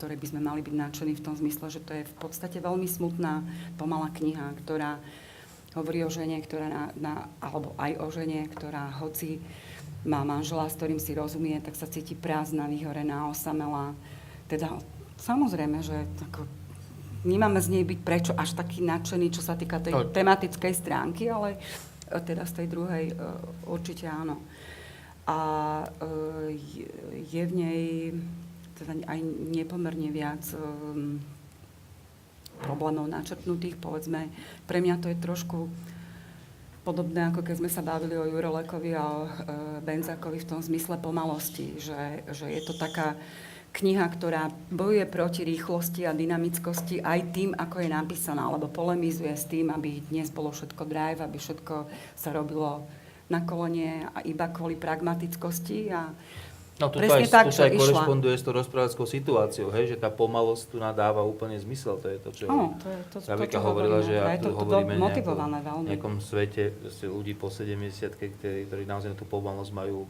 [0.00, 2.88] ktorej by sme mali byť nadšení v tom zmysle, že to je v podstate veľmi
[2.88, 3.44] smutná,
[3.76, 4.96] pomalá kniha, ktorá
[5.76, 7.14] hovorí o žene, ktorá na, na,
[7.44, 9.42] alebo aj o žene, ktorá hoci
[10.06, 13.92] má manžela, s ktorým si rozumie, tak sa cíti prázdna, vyhorená, osamelá.
[14.46, 14.78] Teda
[15.20, 16.46] samozrejme, že ako,
[17.28, 21.60] nemáme z nej byť prečo až taký nadšený, čo sa týka tej tematickej stránky, ale
[22.08, 23.14] e, teda z tej druhej e,
[23.68, 24.40] určite áno.
[25.28, 25.38] A
[25.84, 26.56] e,
[27.28, 27.82] je v nej
[28.80, 29.18] teda aj
[29.50, 30.54] nepomerne viac
[32.62, 34.30] problémov načrtnutých, povedzme.
[34.70, 35.66] Pre mňa to je trošku
[36.86, 39.20] podobné, ako keď sme sa bavili o Jurolekovi a o
[39.82, 43.18] Benzákovi v tom zmysle pomalosti, že, že je to taká
[43.78, 49.46] kniha, ktorá bojuje proti rýchlosti a dynamickosti aj tým, ako je napísaná, alebo polemizuje s
[49.46, 51.86] tým, aby dnes bolo všetko drive, aby všetko
[52.18, 52.90] sa robilo
[53.30, 56.10] na kolenie a iba kvôli pragmatickosti a
[56.78, 60.70] No tu aj, tak, tu aj korešponduje s tou rozprávackou situáciou, hej, že tá pomalosť
[60.70, 61.98] tu nadáva úplne zmysel.
[61.98, 64.94] To je to, čo oh, to je to, to, čo hovorila, že ak tu hovoríme
[64.94, 67.82] motivované nejakom, nejakom svete ľudí po 70
[68.14, 70.06] ktorí, ktorí naozaj tú pomalosť majú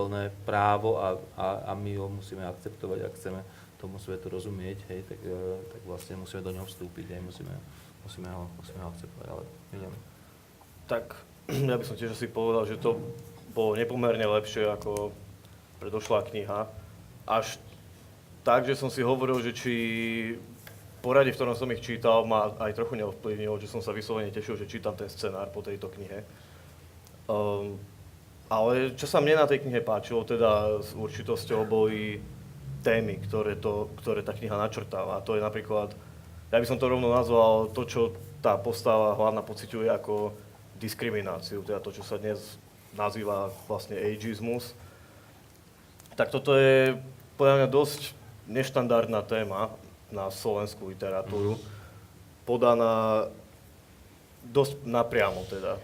[0.00, 3.44] plné právo a, a, a my ho musíme akceptovať, ak chceme
[3.76, 5.36] tomu svetu rozumieť, hej, tak, e,
[5.68, 7.52] tak vlastne musíme do neho vstúpiť, hej, musíme,
[8.08, 9.42] musíme, ho, musíme ho akceptovať, ale
[9.76, 9.92] idem.
[10.88, 11.04] Tak
[11.68, 12.96] ja by som tiež asi povedal, že to
[13.52, 15.12] bolo nepomerne lepšie ako
[15.84, 16.64] predošlá kniha.
[17.28, 17.60] Až
[18.40, 19.74] tak, že som si hovoril, že či
[21.04, 24.56] poradie, v ktorom som ich čítal, ma aj trochu neovplyvnilo, že som sa vyslovene tešil,
[24.56, 26.24] že čítam ten scenár po tejto knihe.
[27.28, 27.76] Um,
[28.50, 32.18] ale čo sa mne na tej knihe páčilo, teda s určitosťou boli
[32.82, 35.22] témy, ktoré, to, ktoré tá kniha načrtáva.
[35.22, 35.94] A to je napríklad,
[36.50, 38.00] ja by som to rovno nazval to, čo
[38.42, 40.34] tá postava hlavná pociťuje ako
[40.82, 42.58] diskrimináciu, teda to, čo sa dnes
[42.96, 44.74] nazýva vlastne ageizmus.
[46.18, 46.98] Tak toto je
[47.38, 48.18] podľa mňa dosť
[48.50, 49.70] neštandardná téma
[50.10, 51.54] na slovenskú literatúru,
[52.42, 53.30] podaná
[54.42, 55.78] dosť napriamo teda,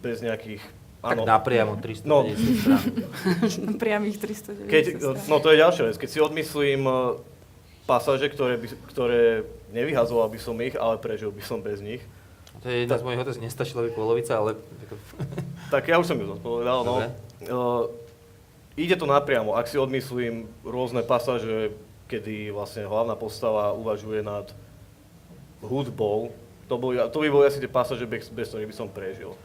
[0.00, 0.64] bez nejakých
[1.02, 1.22] tak ano.
[1.28, 2.18] napriamo 350 no.
[2.34, 2.84] strán.
[3.82, 4.84] Priamých 390 keď,
[5.30, 5.96] No to je ďalšia vec.
[6.00, 6.94] Keď si odmyslím e,
[7.86, 9.22] pasáže, ktoré, by, ktoré
[9.70, 12.02] nevyhazoval by som ich, ale prežil by som bez nich.
[12.64, 14.58] To je jedna z mojich otázok, nestačila by polovica, ale...
[15.72, 16.94] tak ja už som ju zodpovedal, no.
[17.46, 17.92] Uh,
[18.74, 19.54] ide to napriamo.
[19.54, 21.76] Ak si odmyslím rôzne pasáže,
[22.10, 24.50] kedy vlastne hlavná postava uvažuje nad
[25.62, 26.32] hudbou,
[26.66, 29.38] to, boli, to by boli asi tie pasáže, bez, bez ktorých by som prežil.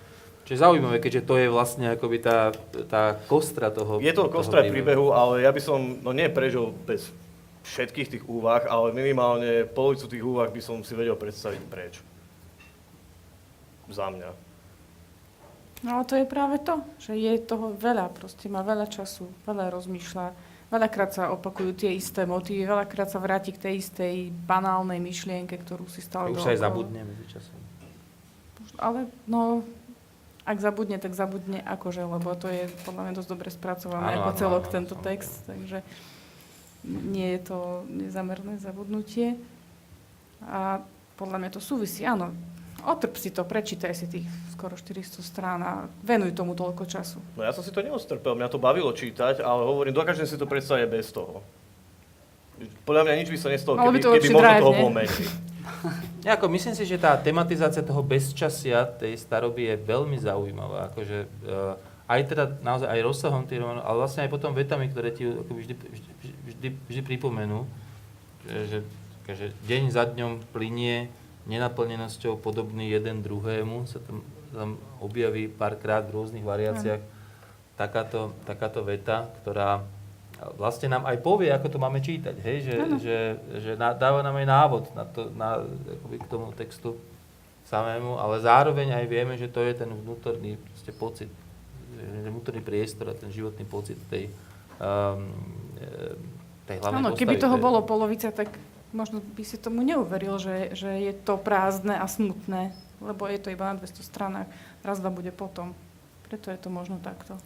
[0.45, 2.51] Čiže zaujímavé, keďže to je vlastne akoby tá,
[2.89, 7.13] tá kostra toho Je to kostra príbehu, ale ja by som, no nie prežil bez
[7.61, 12.01] všetkých tých úvah, ale minimálne polovicu tých úvah by som si vedel predstaviť preč.
[13.91, 14.29] Za mňa.
[15.81, 19.73] No ale to je práve to, že je toho veľa, proste má veľa času, veľa
[19.73, 20.25] rozmýšľa,
[20.69, 24.15] veľakrát sa opakujú tie isté motívy, veľakrát sa vráti k tej istej
[24.45, 27.57] banálnej myšlienke, ktorú si stále Už sa aj zabudne medzi časom.
[28.77, 29.65] Ale no,
[30.51, 34.31] ak zabudne, tak zabudne akože, lebo to je podľa mňa dosť dobre spracované Áno, ako
[34.35, 35.03] celok áno, tento áno.
[35.07, 35.79] text, takže
[36.83, 39.39] nie je to nezamerné zabudnutie.
[40.43, 40.83] A
[41.15, 42.33] podľa mňa to súvisí, áno.
[42.81, 44.25] Otrp si to, prečítaj si tých
[44.57, 47.21] skoro 400 strán a venuj tomu toľko času.
[47.37, 50.49] No ja som si to neostrpel, mňa to bavilo čítať, ale hovorím, dokážem si to
[50.49, 51.45] predstaviť bez toho.
[52.85, 54.81] Podľa mňa nič by sa nestalo, by keby, to keby možno toho nie?
[54.81, 55.25] bol menej.
[56.21, 60.93] Nejako, myslím si, že tá tematizácia toho bezčasia tej staroby je veľmi zaujímavá.
[60.93, 61.73] Akože, uh,
[62.05, 65.59] aj teda naozaj aj rozsahom tých románov, ale vlastne aj potom vetami, ktoré ti akoby
[65.65, 66.09] vždy, vždy,
[66.45, 67.65] vždy, vždy pripomenú,
[68.45, 68.85] že,
[69.31, 71.09] že, deň za dňom plinie
[71.49, 74.21] nenaplnenosťou podobný jeden druhému, sa tam,
[74.53, 74.69] tam
[75.01, 77.01] objaví párkrát v rôznych variáciách
[77.79, 79.81] takáto, takáto veta, ktorá
[80.57, 82.57] vlastne nám aj povie, ako to máme čítať, hej?
[82.65, 83.17] že, že,
[83.61, 86.97] že na, dáva nám aj návod na to, na, akoby k tomu textu
[87.69, 91.29] samému, ale zároveň aj vieme, že to je ten vnútorný proste pocit,
[92.25, 94.33] vnútorný priestor a ten životný pocit tej,
[94.81, 95.29] um,
[96.65, 98.49] tej hlavnej Áno, keby toho To je- bolo polovica, tak
[98.91, 103.53] možno by si tomu neuveril, že, že je to prázdne a smutné, lebo je to
[103.53, 104.49] iba na 200 stranách.
[104.81, 105.77] Raz, dva bude potom.
[106.27, 107.37] Preto je to možno takto.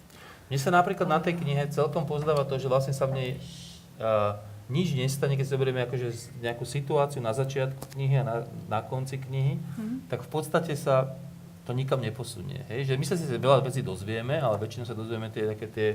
[0.49, 3.29] Mne sa napríklad na tej knihe celkom pozdáva to, že vlastne sa v nej
[3.97, 4.37] uh,
[4.69, 8.35] nič nestane, keď si zoberieme akože nejakú situáciu na začiatku knihy a na,
[8.69, 10.09] na konci knihy, Mhm.
[10.09, 11.13] tak v podstate sa
[11.65, 12.61] to nikam neposunie.
[12.69, 12.93] Hej?
[12.93, 15.87] Že my sa si veľa vecí dozvieme, ale väčšinou sa dozvieme tie, také tie,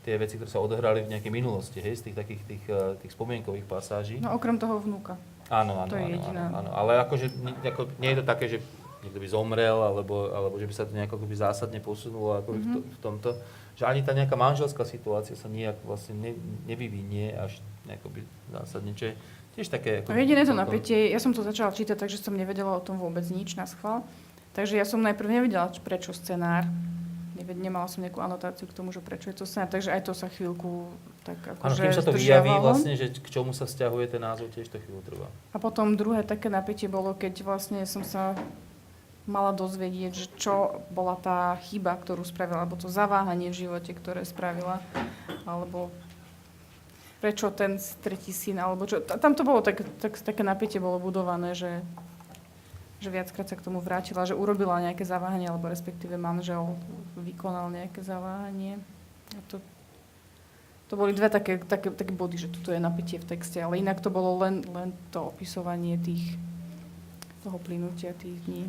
[0.00, 2.00] tie veci, ktoré sa odohrali v nejakej minulosti, hej?
[2.00, 4.16] z tých takých tých, uh, tých spomienkových pasáží.
[4.16, 5.20] No okrem toho vnúka.
[5.52, 6.70] Áno, áno, To áno, áno, áno.
[6.72, 7.26] Ale akože
[7.68, 8.58] ako, nie je to také, že
[9.04, 12.64] niekto by zomrel, alebo, alebo že by sa to nejako zásadne posunulo ako mm-hmm.
[12.64, 13.30] v, to, v tomto.
[13.80, 16.32] Že ani tá nejaká manželská situácia sa nijak vlastne ne,
[16.68, 18.92] nevyvinie až nejakoby zásadne.
[18.92, 19.14] Čo je
[19.56, 20.04] tiež také...
[20.04, 23.24] No jediné to napätie, ja som to začala čítať, takže som nevedela o tom vôbec
[23.32, 24.04] nič na schvál.
[24.52, 26.68] Takže ja som najprv nevedela, prečo scenár.
[27.40, 29.72] Nemala som nejakú anotáciu k tomu, že prečo je to scenár.
[29.72, 30.92] Takže aj to sa chvíľku
[31.24, 34.52] tak Áno, akože kým sa to vyjaví vlastne, že k čomu sa vzťahuje ten názov,
[34.52, 35.28] tiež to chvíľu trvá.
[35.50, 38.36] A potom druhé také napätie bolo, keď vlastne som sa
[39.30, 44.26] mala dozvedieť, že čo bola tá chyba, ktorú spravila, alebo to zaváhanie v živote, ktoré
[44.26, 44.82] spravila,
[45.46, 45.94] alebo
[47.20, 48.98] prečo ten tretí syn, alebo čo.
[48.98, 51.84] ta- Tam to bolo tak, tak, také napätie bolo budované, že,
[52.98, 56.74] že viackrát sa k tomu vrátila, že urobila nejaké zaváhanie, alebo respektíve manžel
[57.20, 58.80] vykonal nejaké zaváhanie.
[59.36, 59.60] A to,
[60.88, 64.00] to boli dve také, také, také body, že tuto je napätie v texte, ale inak
[64.00, 66.34] to bolo len, len to opisovanie tých,
[67.44, 68.64] toho plynutia tých dní.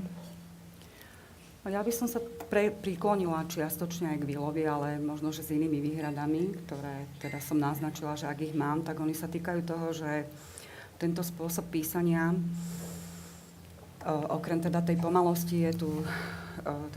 [1.62, 2.18] No Ja by som sa
[2.50, 7.62] pre, priklonila čiastočne aj k Vilovi, ale možno, že s inými výhradami, ktoré teda som
[7.62, 10.26] naznačila, že ak ich mám, tak oni sa týkajú toho, že
[10.98, 12.38] tento spôsob písania, o,
[14.42, 16.04] okrem teda tej pomalosti, je tu o,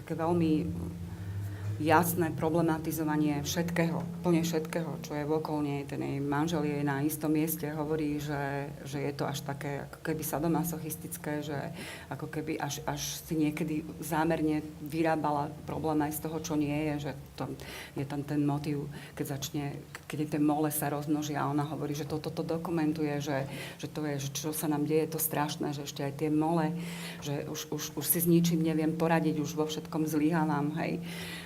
[0.01, 0.65] také veľmi
[1.83, 5.83] jasné problematizovanie všetkého, plne všetkého, čo je okolo nej.
[5.89, 9.99] Ten jej manžel je na istom mieste, hovorí, že, že je to až také ako
[10.07, 11.59] keby sadomasochistické, že
[12.11, 17.11] ako keby až, až si niekedy zámerne vyrábala problém aj z toho, čo nie je,
[17.11, 17.51] že to,
[17.99, 18.87] je tam ten motív,
[19.19, 19.75] keď začne,
[20.07, 23.51] keď ten mole sa rozmnoží a ona hovorí, že toto to dokumentuje, že,
[23.83, 26.71] že to je, že čo sa nám deje, to strašné, že ešte aj tie mole,
[27.19, 31.03] že už, už, už si s ničím neviem poradiť, už vo všetkom zlyhávam, hej.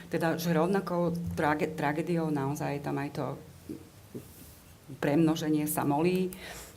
[0.08, 1.02] Teda, že rovnakou
[1.34, 3.24] trage, tragédiou naozaj je tam aj to
[4.98, 6.32] premnoženie sa molí,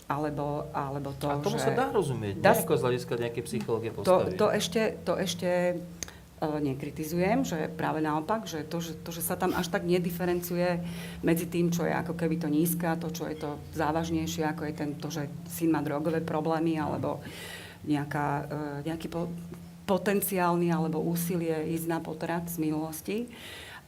[0.05, 1.63] alebo, alebo to, A tomu že...
[1.63, 4.35] sa dá rozumieť, Dá dá s- ako z hľadiska nejakej psychológie To, postavy.
[4.35, 5.75] to ešte, to ešte e,
[6.43, 10.83] nekritizujem, že práve naopak, že to, že to, že sa tam až tak nediferencuje
[11.21, 14.67] medzi tým, čo je ako keby to nízke a to, čo je to závažnejšie, ako
[14.67, 17.23] je ten, to, že syn má drogové problémy, alebo
[17.81, 18.45] nejaká, e,
[18.83, 19.31] nejaký po,
[19.91, 23.27] potenciálny alebo úsilie ísť na potrat z minulosti.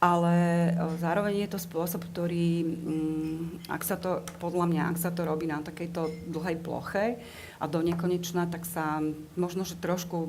[0.04, 0.36] Ale
[0.68, 5.24] e, zároveň je to spôsob, ktorý, mm, ak sa to, podľa mňa, ak sa to
[5.24, 7.16] robí na takejto dlhej ploche
[7.56, 9.00] a do nekonečna, tak sa
[9.32, 10.28] možno, že trošku,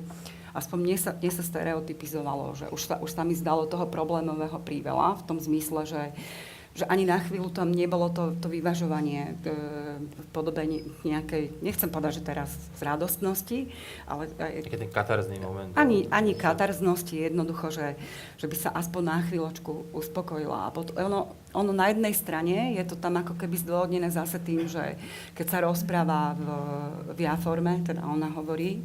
[0.55, 4.63] aspoň mne sa, mne sa stereotypizovalo, že už sa, už sa mi zdalo toho problémového
[4.63, 6.01] príveľa, v tom zmysle, že
[6.75, 9.55] že ani na chvíľu tam nebolo to, to vyvažovanie e,
[9.95, 10.59] v podobe
[11.07, 13.71] nejakej, nechcem povedať, že teraz z radostnosti,
[14.03, 14.27] ale...
[14.35, 15.71] Taký ten katarzný moment.
[15.79, 17.95] Ani, ani katarznosti, jednoducho, že,
[18.35, 20.67] že by sa aspoň na chvíľočku uspokojila.
[20.67, 24.67] A potom, ono, ono na jednej strane je to tam ako keby zdôvodnené zase tým,
[24.67, 24.99] že
[25.31, 26.47] keď sa rozpráva v,
[27.15, 28.83] v ja forme, teda ona hovorí,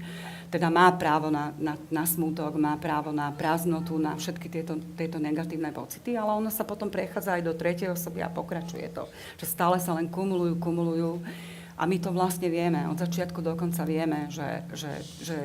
[0.50, 5.22] teda má právo na, na, na smútok, má právo na prázdnotu, na všetky tieto, tieto
[5.22, 9.06] negatívne pocity, ale ono sa potom prechádza aj do tretej osoby a pokračuje to.
[9.38, 11.22] Že stále sa len kumulujú, kumulujú.
[11.78, 14.92] A my to vlastne vieme, od začiatku do konca vieme, že, že,
[15.22, 15.38] že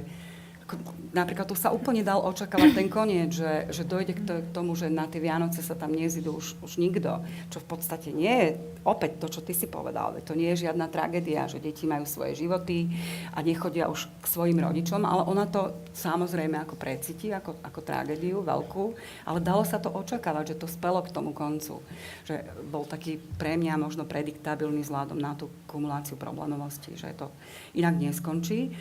[1.13, 5.05] napríklad tu sa úplne dal očakávať ten koniec, že, že dojde k tomu, že na
[5.05, 7.21] tie Vianoce sa tam nezidú už, už nikto,
[7.53, 8.47] čo v podstate nie je
[8.81, 12.37] opäť to, čo ty si povedal, to nie je žiadna tragédia, že deti majú svoje
[12.41, 12.89] životy
[13.37, 18.41] a nechodia už k svojim rodičom, ale ona to samozrejme ako precíti, ako, ako tragédiu
[18.41, 18.83] veľkú,
[19.29, 21.81] ale dalo sa to očakávať, že to spelo k tomu koncu.
[22.25, 22.41] Že
[22.73, 27.29] bol taký pre mňa možno prediktabilný vzhľadom na tú kumuláciu problémovosti, že to
[27.77, 28.73] inak neskončí.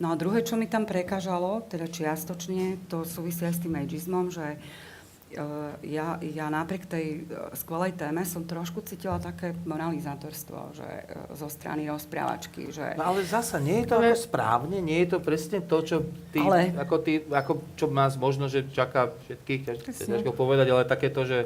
[0.00, 4.32] No a druhé, čo mi tam prekážalo, teda čiastočne, to súvisí aj s tým ageizmom,
[4.32, 5.38] že eh,
[5.84, 11.46] ja, ja napriek tej eh, skvelej téme som trošku cítila také moralizátorstvo, že eh, zo
[11.52, 12.96] strany rozprávačky, že...
[12.96, 15.96] No ale zasa, nie je to ako správne, nie je to presne to, čo
[16.32, 16.72] ty, ale...
[16.74, 19.60] ako ty, ako čo nás možno, že čaká všetkých,
[20.08, 21.38] ťažko povedať, ale také to, že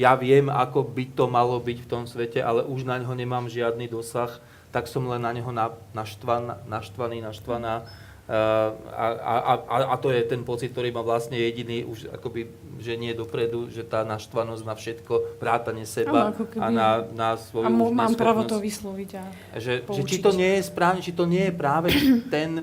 [0.00, 3.52] ja viem, ako by to malo byť v tom svete, ale už na ňo nemám
[3.52, 4.40] žiadny dosah,
[4.70, 5.50] tak som len na neho
[5.94, 7.82] naštvan, naštvaný, naštvaná.
[8.30, 12.46] Uh, a, a, a, a to je ten pocit, ktorý má vlastne jediný, už akoby,
[12.78, 17.66] že nie dopredu, že tá naštvanosť na všetko, vrátanie seba ano, a na, na svoju
[17.66, 19.24] A mám právo to vysloviť a
[19.58, 21.90] že, že či to nie je správne, či to nie je práve
[22.30, 22.62] ten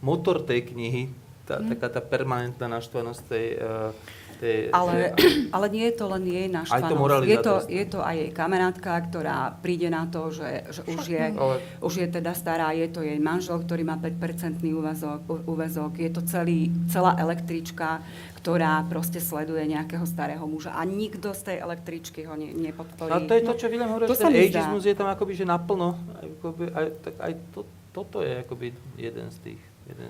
[0.00, 1.12] motor tej knihy,
[1.44, 1.76] tá, hmm.
[1.76, 3.92] taká tá permanentná naštvanosť tej, uh,
[4.40, 5.12] tej, ale,
[5.56, 7.24] ale nie je to len jej naštvanosť.
[7.24, 11.24] Je to, je to aj jej kamarátka, ktorá príde na to, že, že už, je,
[11.32, 11.56] ale...
[11.80, 16.20] už je teda stará, je to jej manžel, ktorý má 5-percentný úvezok, úvezok, je to
[16.24, 18.00] celý, celá električka,
[18.40, 23.08] ktorá proste sleduje nejakého starého muža a nikto z tej električky ho ne, nepodporí.
[23.12, 25.96] A to je to, čo Willem hovoril, že ten ageismus je tam akoby, že naplno.
[26.20, 27.60] Akoby, aj, tak aj to,
[27.96, 29.60] toto je akoby jeden z tých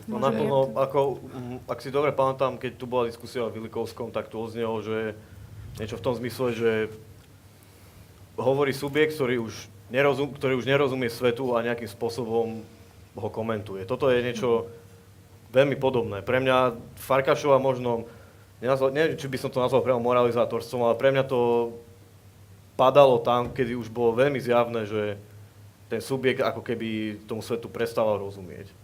[0.07, 4.31] No naplno, ako, mm, ak si dobre pamätám, keď tu bola diskusia o Vilikovskom, tak
[4.31, 5.19] tu oznelo, že
[5.83, 6.71] niečo v tom zmysle, že
[8.39, 12.63] hovorí subjekt, ktorý už, nerozum, ktorý už nerozumie svetu a nejakým spôsobom
[13.19, 13.83] ho komentuje.
[13.83, 14.71] Toto je niečo
[15.51, 16.23] veľmi podobné.
[16.23, 18.07] Pre mňa Farkašova možno,
[18.63, 21.75] nenazval, neviem, či by som to nazval priamo moralizátorstvom, ale pre mňa to
[22.79, 25.03] padalo tam, kedy už bolo veľmi zjavné, že
[25.91, 28.84] ten subjekt ako keby tomu svetu prestával rozumieť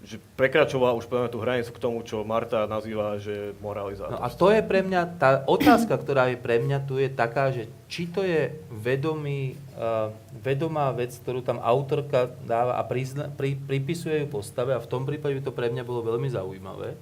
[0.00, 4.16] že prekračoval už povedzme tú hranicu k tomu, čo Marta nazýva, že moralizátor.
[4.16, 7.52] No a to je pre mňa, tá otázka, ktorá je pre mňa tu je taká,
[7.52, 10.08] že či to je vedomý, uh,
[10.40, 15.04] vedomá vec, ktorú tam autorka dáva a prizna, pri, pripisuje ju postave a v tom
[15.04, 16.96] prípade by to pre mňa bolo veľmi zaujímavé.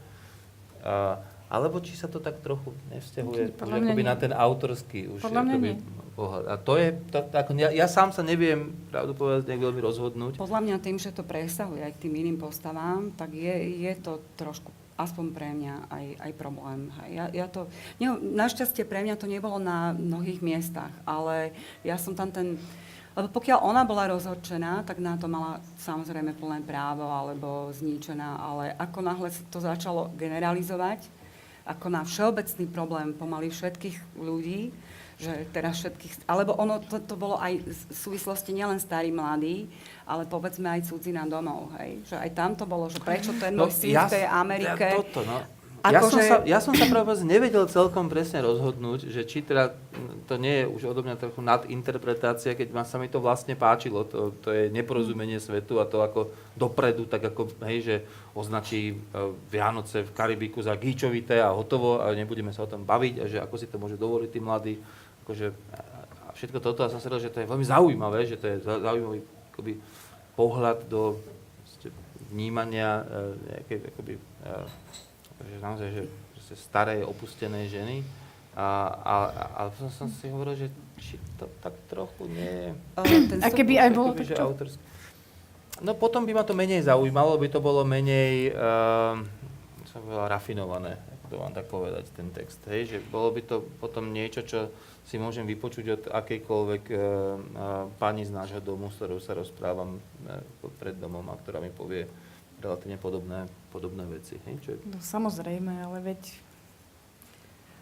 [0.82, 5.42] Uh, alebo či sa to tak trochu nevzťahuje už akoby na ten autorský už Podľa
[5.48, 5.70] akoby,
[6.18, 6.44] pohľad.
[6.50, 10.32] A to je, to, ako, ja, ja sám sa neviem, pravdu povedať, nejak veľmi rozhodnúť.
[10.34, 13.54] Podľa mňa tým, že to presahuje aj k tým iným postavám, tak je,
[13.86, 16.90] je to trošku aspoň pre mňa aj, aj problém.
[17.06, 17.70] Ja, ja to,
[18.02, 21.54] ne, našťastie pre mňa to nebolo na mnohých miestach, ale
[21.86, 22.58] ja som tam ten...
[23.14, 28.74] Lebo pokiaľ ona bola rozhorčená, tak na to mala samozrejme plné právo alebo zničená, ale
[28.78, 31.02] ako náhle to začalo generalizovať,
[31.66, 34.70] ako na všeobecný problém pomaly všetkých ľudí,
[35.18, 39.66] že teraz všetkých, alebo ono to, to bolo aj v súvislosti nielen starý, mladý,
[40.06, 42.06] ale povedzme aj cudzina domov, hej?
[42.06, 44.86] Že aj tam to bolo, že prečo ten no, môj syn ja, v tej Amerike...
[44.86, 45.42] Ja, toto, no.
[45.86, 46.26] Ja, som že...
[46.26, 49.78] sa, ja som sa práve nevedel celkom presne rozhodnúť, že či teda
[50.26, 54.02] to nie je už odo mňa trochu nadinterpretácia, keď ma sa mi to vlastne páčilo,
[54.04, 57.96] to, to je neporozumenie svetu a to ako dopredu, tak ako, hej, že
[58.34, 58.94] označí e,
[59.48, 63.38] Vianoce v Karibiku za gíčovité a hotovo a nebudeme sa o tom baviť a že
[63.38, 64.74] ako si to môže dovoliť tí mladí.
[65.28, 65.52] Akože,
[66.24, 69.20] a všetko toto, a som si že to je veľmi zaujímavé, že to je zaujímavý
[69.52, 69.76] akoby,
[70.32, 71.20] pohľad do
[72.32, 74.22] vnímania e, nejakej, akoby, e,
[75.44, 78.00] že naozaj, že staré, opustené ženy.
[78.56, 79.14] A, a,
[79.52, 82.68] a som, som si hovoril, že či to tak trochu nie je...
[83.44, 84.82] A keby aj bolo že autorské.
[85.78, 89.14] No potom by ma to menej zaujímalo, by to bolo menej, uh,
[89.86, 92.58] som povedal, rafinované, ako to mám tak povedať, ten text.
[92.66, 94.74] Hej, že bolo by to potom niečo, čo
[95.08, 97.00] si môžem vypočuť od akejkoľvek uh,
[97.96, 100.44] pani z nášho domu, s ktorou sa rozprávam uh,
[100.76, 102.04] pred domom a ktorá mi povie,
[102.60, 104.36] relatívne podobné, podobné veci.
[104.44, 104.54] Hej?
[104.60, 104.78] Čo je...
[104.84, 106.47] No samozrejme, ale veď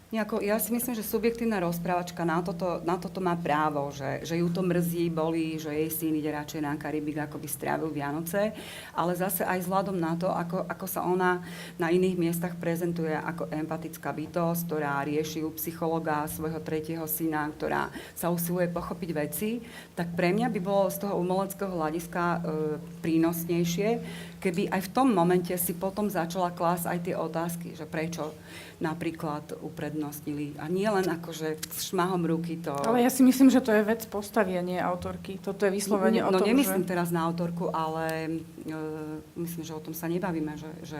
[0.07, 4.39] Nejako, ja si myslím, že subjektívna rozprávačka na toto, na toto má právo, že, že
[4.39, 8.55] ju to mrzí, bolí, že jej syn ide radšej na Karibik, ako by strávil Vianoce,
[8.95, 11.43] ale zase aj vzhľadom na to, ako, ako sa ona
[11.75, 17.91] na iných miestach prezentuje ako empatická bytosť, ktorá rieši u psychologa svojho tretieho syna, ktorá
[18.15, 19.59] sa usiluje pochopiť veci,
[19.91, 22.39] tak pre mňa by bolo z toho umeleckého hľadiska e,
[23.03, 23.89] prínosnejšie,
[24.47, 28.31] keby aj v tom momente si potom začala klásť aj tie otázky, že prečo
[28.79, 30.55] napríklad uprednostnili.
[30.55, 32.71] A nie len akože šmahom ruky to...
[32.87, 35.41] Ale ja si myslím, že to je vec postavia, nie autorky.
[35.43, 36.95] Toto je vyslovene no, o no, tom, nemyslím že...
[36.95, 38.77] teraz na autorku, ale e,
[39.35, 40.99] myslím, že o tom sa nebavíme, že, že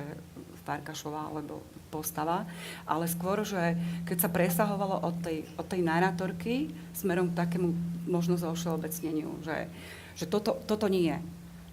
[0.68, 2.44] Farkašová alebo postava,
[2.84, 7.72] ale skôr, že keď sa presahovalo od tej, od tej narratorky smerom k takému
[8.12, 9.72] možno všeobecneniu, že,
[10.20, 11.18] že toto, toto nie je.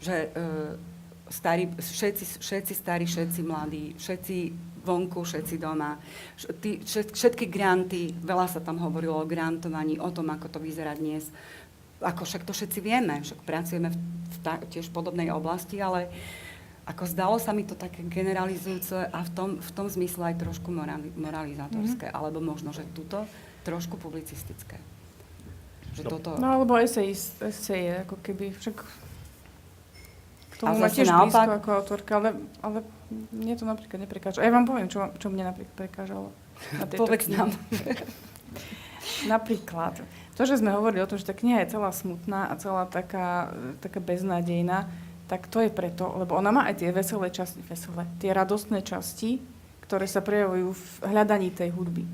[0.05, 0.29] Že e,
[1.35, 4.37] starí, všetci, všetci starí, všetci mladí, všetci
[4.87, 5.99] vonku, všetci doma.
[6.63, 11.27] Tí, všetky granty, veľa sa tam hovorilo o grantovaní, o tom, ako to vyzerá dnes.
[11.99, 13.97] Ako však to všetci vieme, však pracujeme v,
[14.31, 16.13] v ta, tiež v podobnej oblasti, ale
[16.85, 20.69] ako zdalo sa mi to také generalizujúce a v tom, v tom zmysle aj trošku
[20.69, 22.19] morali, moralizátorské, mm-hmm.
[22.21, 23.25] alebo možno, že túto
[23.65, 24.77] trošku publicistické.
[25.97, 26.11] Že no.
[26.13, 26.31] toto...
[26.37, 28.77] no alebo esej, esej, ako keby však
[30.65, 31.29] tomu má tiež naopak...
[31.29, 32.29] blízko ako autorka, ale,
[32.65, 32.79] ale
[33.31, 34.41] mne to napríklad neprekáža.
[34.41, 36.33] A ja vám poviem, čo, čo mne napríklad prekážalo.
[36.81, 37.53] Na Povedz nám.
[39.33, 40.01] napríklad,
[40.35, 43.53] to, že sme hovorili o tom, že tá kniha je celá smutná a celá taká,
[43.79, 44.89] taká beznádejná,
[45.29, 49.41] tak to je preto, lebo ona má aj tie veselé časti, veselé, tie radostné časti,
[49.85, 52.05] ktoré sa prejavujú v hľadaní tej hudby.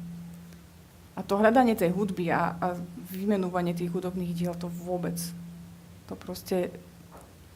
[1.18, 2.66] A to hľadanie tej hudby a, a
[3.10, 5.18] vymenúvanie tých hudobných diel, to vôbec,
[6.06, 6.70] to proste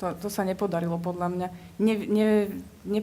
[0.05, 1.49] to, to sa nepodarilo podľa mňa.
[1.81, 2.27] Ne, ne,
[2.85, 3.01] ne,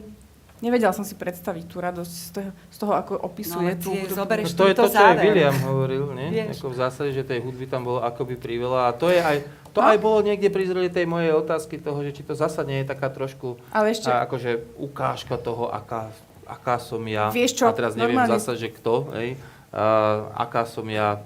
[0.62, 4.14] nevedela som si predstaviť tú radosť z toho, z toho ako opisuje no, tú hudbu.
[4.14, 6.46] No, to je to, čo aj William hovoril, nie?
[6.46, 8.88] Ako v zásade, že tej hudby tam bolo akoby priveľa.
[8.88, 9.42] A to je aj,
[9.74, 9.90] to no.
[9.90, 13.10] aj bolo niekde pri tej mojej otázky toho, že či to zasa nie je taká
[13.10, 14.06] trošku Ale ešte...
[14.06, 16.14] a, akože ukážka toho, aká,
[16.46, 17.34] aká som ja.
[17.34, 17.66] Vieš čo?
[17.66, 18.38] A teraz neviem Normálne...
[18.38, 19.34] zasa, že kto, hej,
[19.74, 21.18] a, aká som ja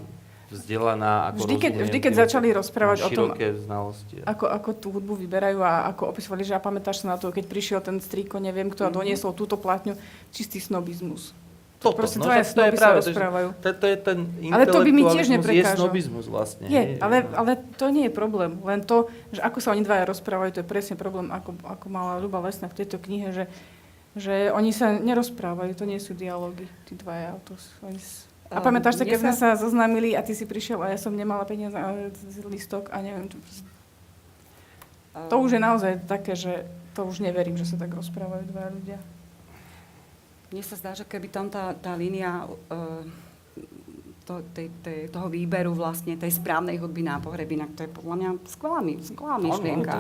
[0.47, 4.23] vzdelaná, ako vždy, keď, vždy, keď začali rozprávať o tom, znalosti.
[4.23, 7.45] Ako, ako tú hudbu vyberajú a ako opisovali, že a pamätáš sa na to, keď
[7.51, 8.97] prišiel ten strýko, neviem kto, a mhm.
[8.97, 9.99] doniesol túto platňu,
[10.31, 11.35] čistý snobizmus.
[11.77, 13.49] Toto, Proste no, to je práve, rozprávajú.
[13.61, 14.19] To, to je ten
[14.49, 16.73] ale to by mi tiež je snobizmus vlastne.
[16.73, 18.57] Je, ale, ale to nie je problém.
[18.65, 22.17] Len to, že ako sa oni dvaja rozprávajú, to je presne problém, ako, ako mala
[22.17, 23.45] Ľuba Lesná v tejto knihe, že,
[24.17, 27.37] že oni sa nerozprávajú, to nie sú dialógy, tí dvaja.
[27.45, 27.53] To,
[27.85, 28.01] oni
[28.51, 31.43] a pamätáš sa, keď sme sa zoznámili a ty si prišiel a ja som nemala
[31.43, 31.91] peniaze a
[32.47, 33.27] listok a neviem.
[33.27, 33.39] Čo...
[35.33, 38.99] To už je naozaj také, že to už neverím, že sa tak rozprávajú dva ľudia.
[40.55, 43.03] Mne sa zdá, že keby tam tá, tá línia uh,
[44.23, 48.15] to, tej, tej, toho výberu vlastne tej správnej hudby na pohreb, inak to je podľa
[48.15, 49.99] mňa skvelá, skvelá myšlienka.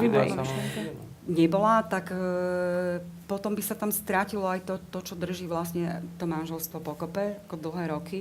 [1.27, 6.25] Nebola, tak uh, potom by sa tam strátilo aj to, to, čo drží vlastne to
[6.25, 8.19] manželstvo pokope ako dlhé roky.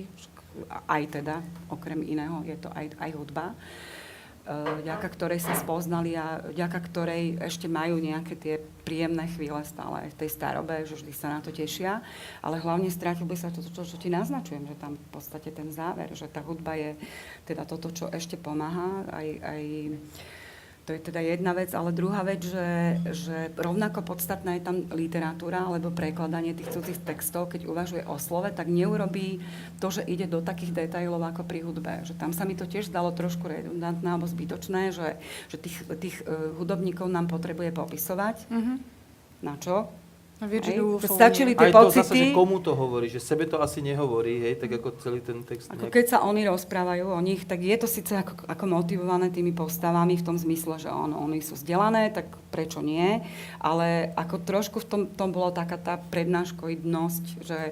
[0.87, 3.53] Aj teda, okrem iného, je to aj, aj hudba
[4.45, 10.09] vďaka ktorej sa spoznali a vďaka ktorej ešte majú nejaké tie príjemné chvíle stále aj
[10.13, 12.05] v tej starobe, že vždy sa na to tešia.
[12.45, 15.73] Ale hlavne strátil by sa to, čo, čo ti naznačujem, že tam v podstate ten
[15.73, 16.93] záver, že tá hudba je
[17.49, 19.63] teda toto, čo ešte pomáha aj, aj
[20.85, 25.65] to je teda jedna vec, ale druhá vec, že, že rovnako podstatná je tam literatúra
[25.65, 29.41] alebo prekladanie tých cudzích textov, keď uvažuje o slove, tak neurobí
[29.81, 32.05] to, že ide do takých detajlov ako pri hudbe.
[32.05, 35.17] Že tam sa mi to tiež zdalo trošku redundantné alebo zbytočné, že,
[35.49, 38.45] že tých, tých uh, hudobníkov nám potrebuje popisovať.
[38.53, 38.77] Mm-hmm.
[39.41, 39.89] Na čo?
[40.43, 41.95] Virginia Stačili tie aj pocity.
[41.95, 45.23] to zase, že komu to hovorí, že sebe to asi nehovorí, hej, tak ako celý
[45.23, 45.71] ten text.
[45.71, 45.95] Ako nejak...
[45.95, 50.19] keď sa oni rozprávajú o nich, tak je to síce ako, ako motivované tými postavami
[50.19, 53.23] v tom zmysle, že on, oni sú vzdelané, tak prečo nie,
[53.63, 57.71] ale ako trošku v tom, tom bolo taká tá prednáškoidnosť, že,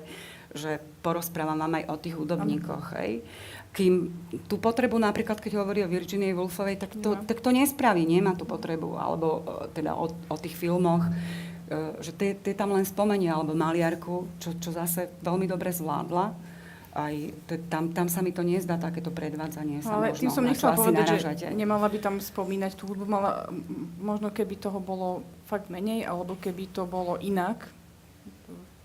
[0.55, 3.27] že porozprávam vám aj o tých hudobníkoch, hej.
[3.75, 4.07] Kým
[4.47, 7.25] tú potrebu napríklad, keď hovorí o Virginie Woolfovej, tak to, no.
[7.27, 11.52] tak to nespraví, nemá tú potrebu, alebo e, teda o, o tých filmoch, E,
[11.99, 16.53] že tie tam len spomenie, alebo maliarku, čo, čo zase veľmi dobre zvládla.
[16.93, 17.15] Aj
[17.49, 19.81] to, tam, tam sa mi to nezdá takéto predvádzanie.
[19.81, 23.49] Sa Ale možno, tým som nechcela povedať, že nemala by tam spomínať tú hudbu, mala,
[23.97, 27.65] možno keby toho bolo fakt menej, alebo keby to bolo inak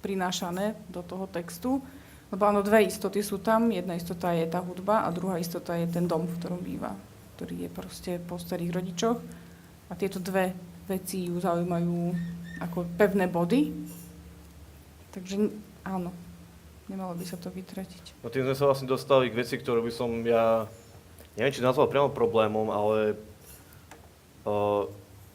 [0.00, 1.84] prinášané do toho textu.
[2.32, 3.68] Lebo áno, dve istoty sú tam.
[3.68, 6.96] Jedna istota je tá hudba a druhá istota je ten dom, v ktorom býva,
[7.36, 9.18] ktorý je proste po starých rodičoch.
[9.88, 10.52] A tieto dve
[10.88, 11.96] veci ju zaujímajú
[12.62, 13.70] ako pevné body.
[15.14, 15.50] Takže
[15.86, 16.10] áno.
[16.88, 18.24] Nemalo by sa to vytratiť.
[18.24, 20.64] No tým sme sa vlastne dostali k veci, ktorú by som ja,
[21.36, 23.12] neviem, či nazval priamo problémom, ale
[24.48, 24.88] uh,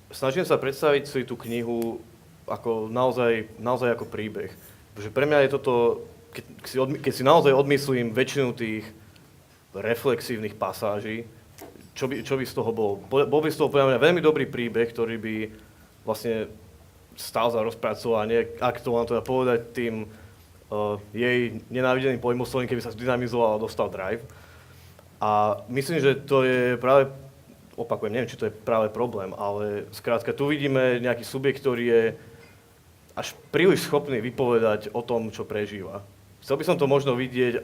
[0.10, 2.02] snažím sa predstaviť si tú knihu
[2.50, 4.50] ako naozaj, naozaj ako príbeh.
[4.94, 5.74] Pretože pre mňa je toto,
[6.34, 8.90] keď si, odmy, keď si naozaj odmyslím väčšinu tých
[9.78, 11.30] reflexívnych pasáží,
[11.94, 12.98] čo by, čo by z toho bol?
[13.06, 15.36] Bol by z toho pre mňa veľmi dobrý príbeh, ktorý by
[16.02, 16.50] vlastne
[17.16, 22.96] stál za rozpracovanie, ak to mám teda povedať tým uh, jej nenávideným pojmoslovím, keby sa
[22.96, 24.26] zdynamizoval a dostal drive.
[25.24, 27.08] A myslím, že to je práve,
[27.80, 32.04] opakujem, neviem, či to je práve problém, ale skrátka tu vidíme nejaký subjekt, ktorý je
[33.14, 36.02] až príliš schopný vypovedať o tom, čo prežíva.
[36.42, 37.62] Chcel by som to možno vidieť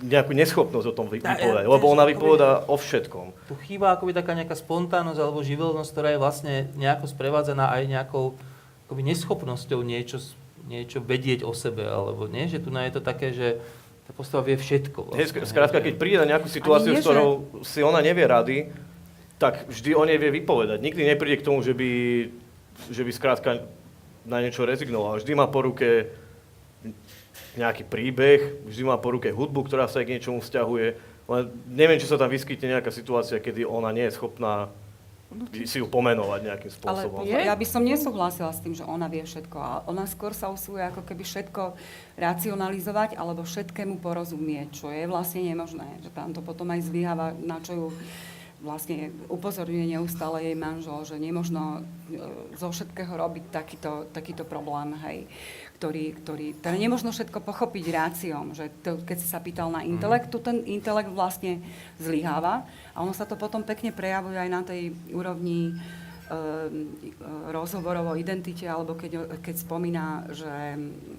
[0.00, 3.36] nejakú neschopnosť o tom vypovedať, lebo ona vypovedá o všetkom.
[3.52, 8.24] Tu chýba akoby taká nejaká spontánnosť alebo živelnosť, ktorá je vlastne nejako sprevádzaná aj nejakou
[8.88, 10.18] akoby neschopnosťou niečo,
[10.66, 13.60] niečo vedieť o sebe, alebo nie, že tu je to také, že
[14.08, 15.14] tá postava vie všetko.
[15.14, 18.58] Vlastne, skrátka, keď príde na nejakú situáciu, s ktorou si ona nevie rady,
[19.38, 20.82] tak vždy o nej vie vypovedať.
[20.82, 21.90] Nikdy nepríde k tomu, že by,
[22.90, 23.50] že by skrátka
[24.26, 25.16] na niečo rezignoval.
[25.16, 26.12] Vždy má po ruke
[27.58, 30.88] nejaký príbeh, vždy má po ruke hudbu, ktorá sa k niečomu vzťahuje.
[31.30, 34.70] Len neviem, či sa tam vyskytne nejaká situácia, kedy ona nie je schopná
[35.62, 37.22] si ju pomenovať nejakým spôsobom.
[37.22, 39.56] Ale ja by som nesúhlasila s tým, že ona vie všetko.
[39.62, 41.78] A ona skôr sa usiluje ako keby všetko
[42.18, 46.02] racionalizovať alebo všetkému porozumieť, čo je vlastne nemožné.
[46.02, 47.86] Že tam to potom aj zlyháva, na čo ju
[48.60, 51.80] vlastne upozorňuje neustále jej manžel, že nemožno
[52.12, 52.20] e,
[52.60, 55.18] zo všetkého robiť takýto, takýto problém, hej
[55.80, 60.28] ktorý, ktorý teda nemožno všetko pochopiť ráciom, že to, keď si sa pýtal na intelekt,
[60.28, 61.64] tu ten intelekt vlastne
[61.96, 65.74] zlyháva a ono sa to potom pekne prejavuje aj na tej úrovni e,
[67.48, 70.52] rozhovorov o identite, alebo keď, keď spomína, že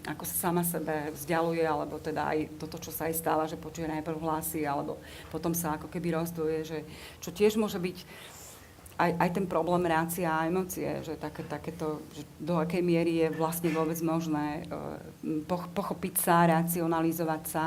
[0.05, 3.89] ako sa sama sebe vzdialuje, alebo teda aj toto, čo sa aj stáva, že počuje
[3.89, 5.01] najprv hlasy, alebo
[5.33, 6.79] potom sa ako keby rozdvoje, že
[7.17, 7.97] čo tiež môže byť
[9.01, 13.27] aj, aj ten problém reácia a emócie, že také, takéto, že do akej miery je
[13.33, 15.01] vlastne vôbec možné uh,
[15.73, 17.65] pochopiť sa, racionalizovať sa,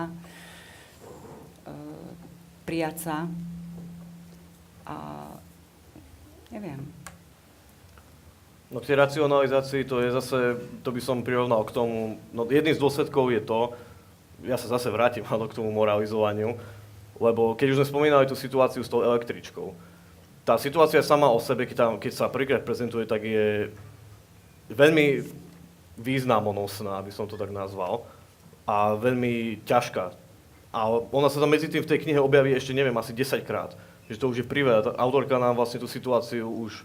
[1.66, 2.10] uh,
[2.62, 3.16] prijať sa.
[4.86, 4.96] A
[6.54, 6.78] neviem.
[8.70, 10.38] No k racionalizácii to je zase,
[10.82, 13.60] to by som prirovnal k tomu, no jedným z dôsledkov je to,
[14.46, 16.54] ja sa zase vrátim k tomu moralizovaniu,
[17.18, 19.93] lebo keď už sme spomínali tú situáciu s tou električkou,
[20.44, 23.72] tá situácia sama o sebe, keď, tam, keď sa prvýkrát prezentuje, tak je
[24.68, 25.24] veľmi
[25.96, 28.04] významonosná, aby som to tak nazval,
[28.68, 30.12] a veľmi ťažká.
[30.74, 33.76] A ona sa tam medzi tým v tej knihe objaví ešte, neviem, asi 10 krát.
[34.08, 34.74] Že to už je privé.
[35.00, 36.84] Autorka nám vlastne tú situáciu už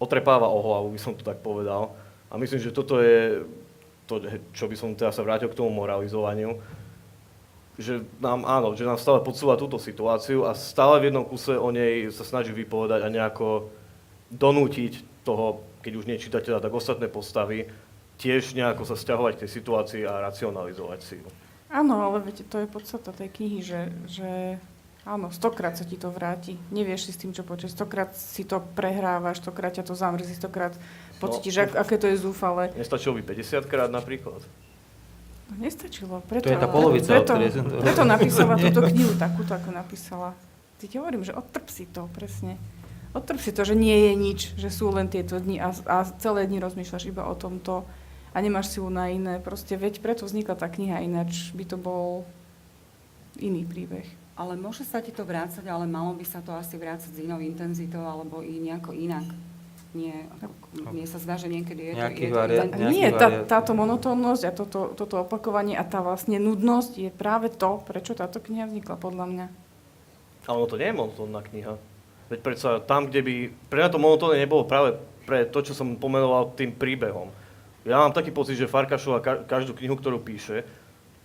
[0.00, 1.92] otrepáva o hlavu, by som to tak povedal.
[2.32, 3.44] A myslím, že toto je
[4.06, 4.22] to,
[4.56, 6.60] čo by som teraz sa vrátil k tomu moralizovaniu
[7.80, 11.68] že nám, áno, že nám stále podsúva túto situáciu a stále v jednom kuse o
[11.72, 13.72] nej sa snaží vypovedať a nejako
[14.28, 17.68] donútiť toho, keď už nie čitateľa, tak ostatné postavy,
[18.20, 21.28] tiež nejako sa stiahovať k tej situácii a racionalizovať si ju.
[21.72, 24.60] Áno, ale viete, to je podstata tej knihy, že, že
[25.08, 26.60] áno, stokrát sa ti to vráti.
[26.68, 27.72] Nevieš si s tým, čo počuť.
[27.72, 30.76] Stokrát si to prehrávaš, stokrát ťa to zamrzí, stokrát
[31.16, 32.68] pocítiš, no, ak, aké to je zúfale.
[32.76, 34.44] Nestačilo by 50 krát napríklad?
[35.58, 36.22] Nestačilo.
[36.24, 37.34] Preto, to je tá polovica, preto,
[37.82, 40.36] preto napísala túto knihu takúto, ako napísala.
[40.80, 42.56] Ty ti hovorím, že odtrp si to, presne.
[43.12, 46.48] Odtrp si to, že nie je nič, že sú len tieto dni a, a celé
[46.48, 47.84] dni rozmýšľaš iba o tomto
[48.32, 49.36] a nemáš silu na iné.
[49.36, 52.24] Proste veď preto vznikla tá kniha, ináč by to bol
[53.36, 54.08] iný príbeh.
[54.32, 57.36] Ale môže sa ti to vrácať, ale malo by sa to asi vrácať s inou
[57.44, 59.28] intenzitou alebo i nejako inak
[59.92, 62.06] nie, ako, mne sa zdá, že niekedy je to...
[62.16, 67.10] Je to nie, tá, táto monotónnosť a toto, toto opakovanie a tá vlastne nudnosť je
[67.12, 69.46] práve to, prečo táto kniha vznikla, podľa mňa.
[70.48, 71.74] Ale ono to nie je monotónna kniha.
[72.32, 73.34] Veď predsa tam, kde by...
[73.68, 74.96] Pre mňa to monotónne nebolo práve
[75.28, 77.28] pre to, čo som pomenoval tým príbehom.
[77.84, 80.64] Ja mám taký pocit, že Farkašova každú knihu, ktorú píše,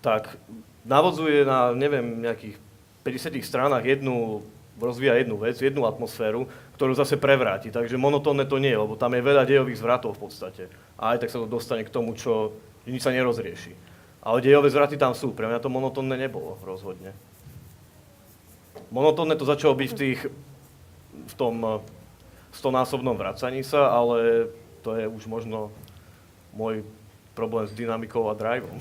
[0.04, 0.36] tak
[0.84, 2.60] navodzuje na, neviem, nejakých
[3.06, 4.44] 50 stranách jednu,
[4.76, 7.74] rozvíja jednu vec, jednu atmosféru, ktorú zase prevráti.
[7.74, 10.64] Takže monotónne to nie je, lebo tam je veľa dejových zvratov v podstate.
[11.02, 12.54] A aj tak sa to dostane k tomu, čo
[12.86, 13.74] nič sa nerozrieši.
[14.22, 15.34] Ale dejové zvraty tam sú.
[15.34, 17.18] Pre mňa to monotónne nebolo rozhodne.
[18.94, 20.20] Monotónne to začalo byť v tých,
[21.18, 21.82] v tom
[22.54, 24.48] stonásobnom vracaní sa, ale
[24.86, 25.74] to je už možno
[26.54, 26.86] môj
[27.34, 28.78] problém s dynamikou a driveom.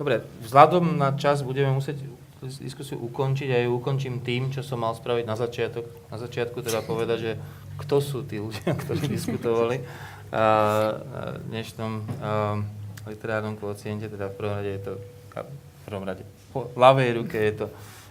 [0.00, 2.00] Dobre, vzhľadom na čas budeme musieť
[2.48, 5.84] diskusiu ukončiť a ju ukončím tým, čo som mal spraviť na začiatok.
[6.08, 7.32] Na začiatku teda povedať, že
[7.76, 9.82] kto sú tí ľudia, ktorí diskutovali
[10.26, 10.36] v
[11.48, 11.92] dnešnom
[13.06, 17.52] literárnom kvociente, teda v prvom rade je to, v prvom rade po ľavej ruke je
[17.52, 17.66] to,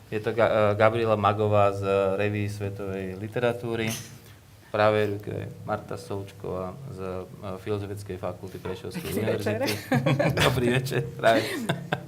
[0.08, 1.84] je to Ga- Gabriela Magová z
[2.16, 9.24] Revy svetovej literatúry, v pravej ruke je Marta Součková z eh, Filozofickej fakulty Prešovskej Dobrý
[9.26, 9.52] večer.
[9.56, 9.74] univerzity.
[10.48, 11.02] Dobrý večer.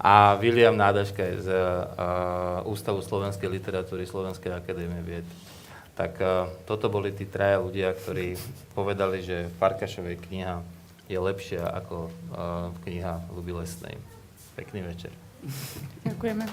[0.00, 5.28] A William Nádaška z uh, Ústavu slovenskej literatúry Slovenskej akadémie vied.
[5.92, 8.40] Tak uh, toto boli tí traja ľudia, ktorí
[8.72, 10.64] povedali, že Farkašovej kniha
[11.04, 14.00] je lepšia ako uh, kniha Luby Lesnej.
[14.56, 15.12] Pekný večer.
[16.08, 16.48] Ďakujeme.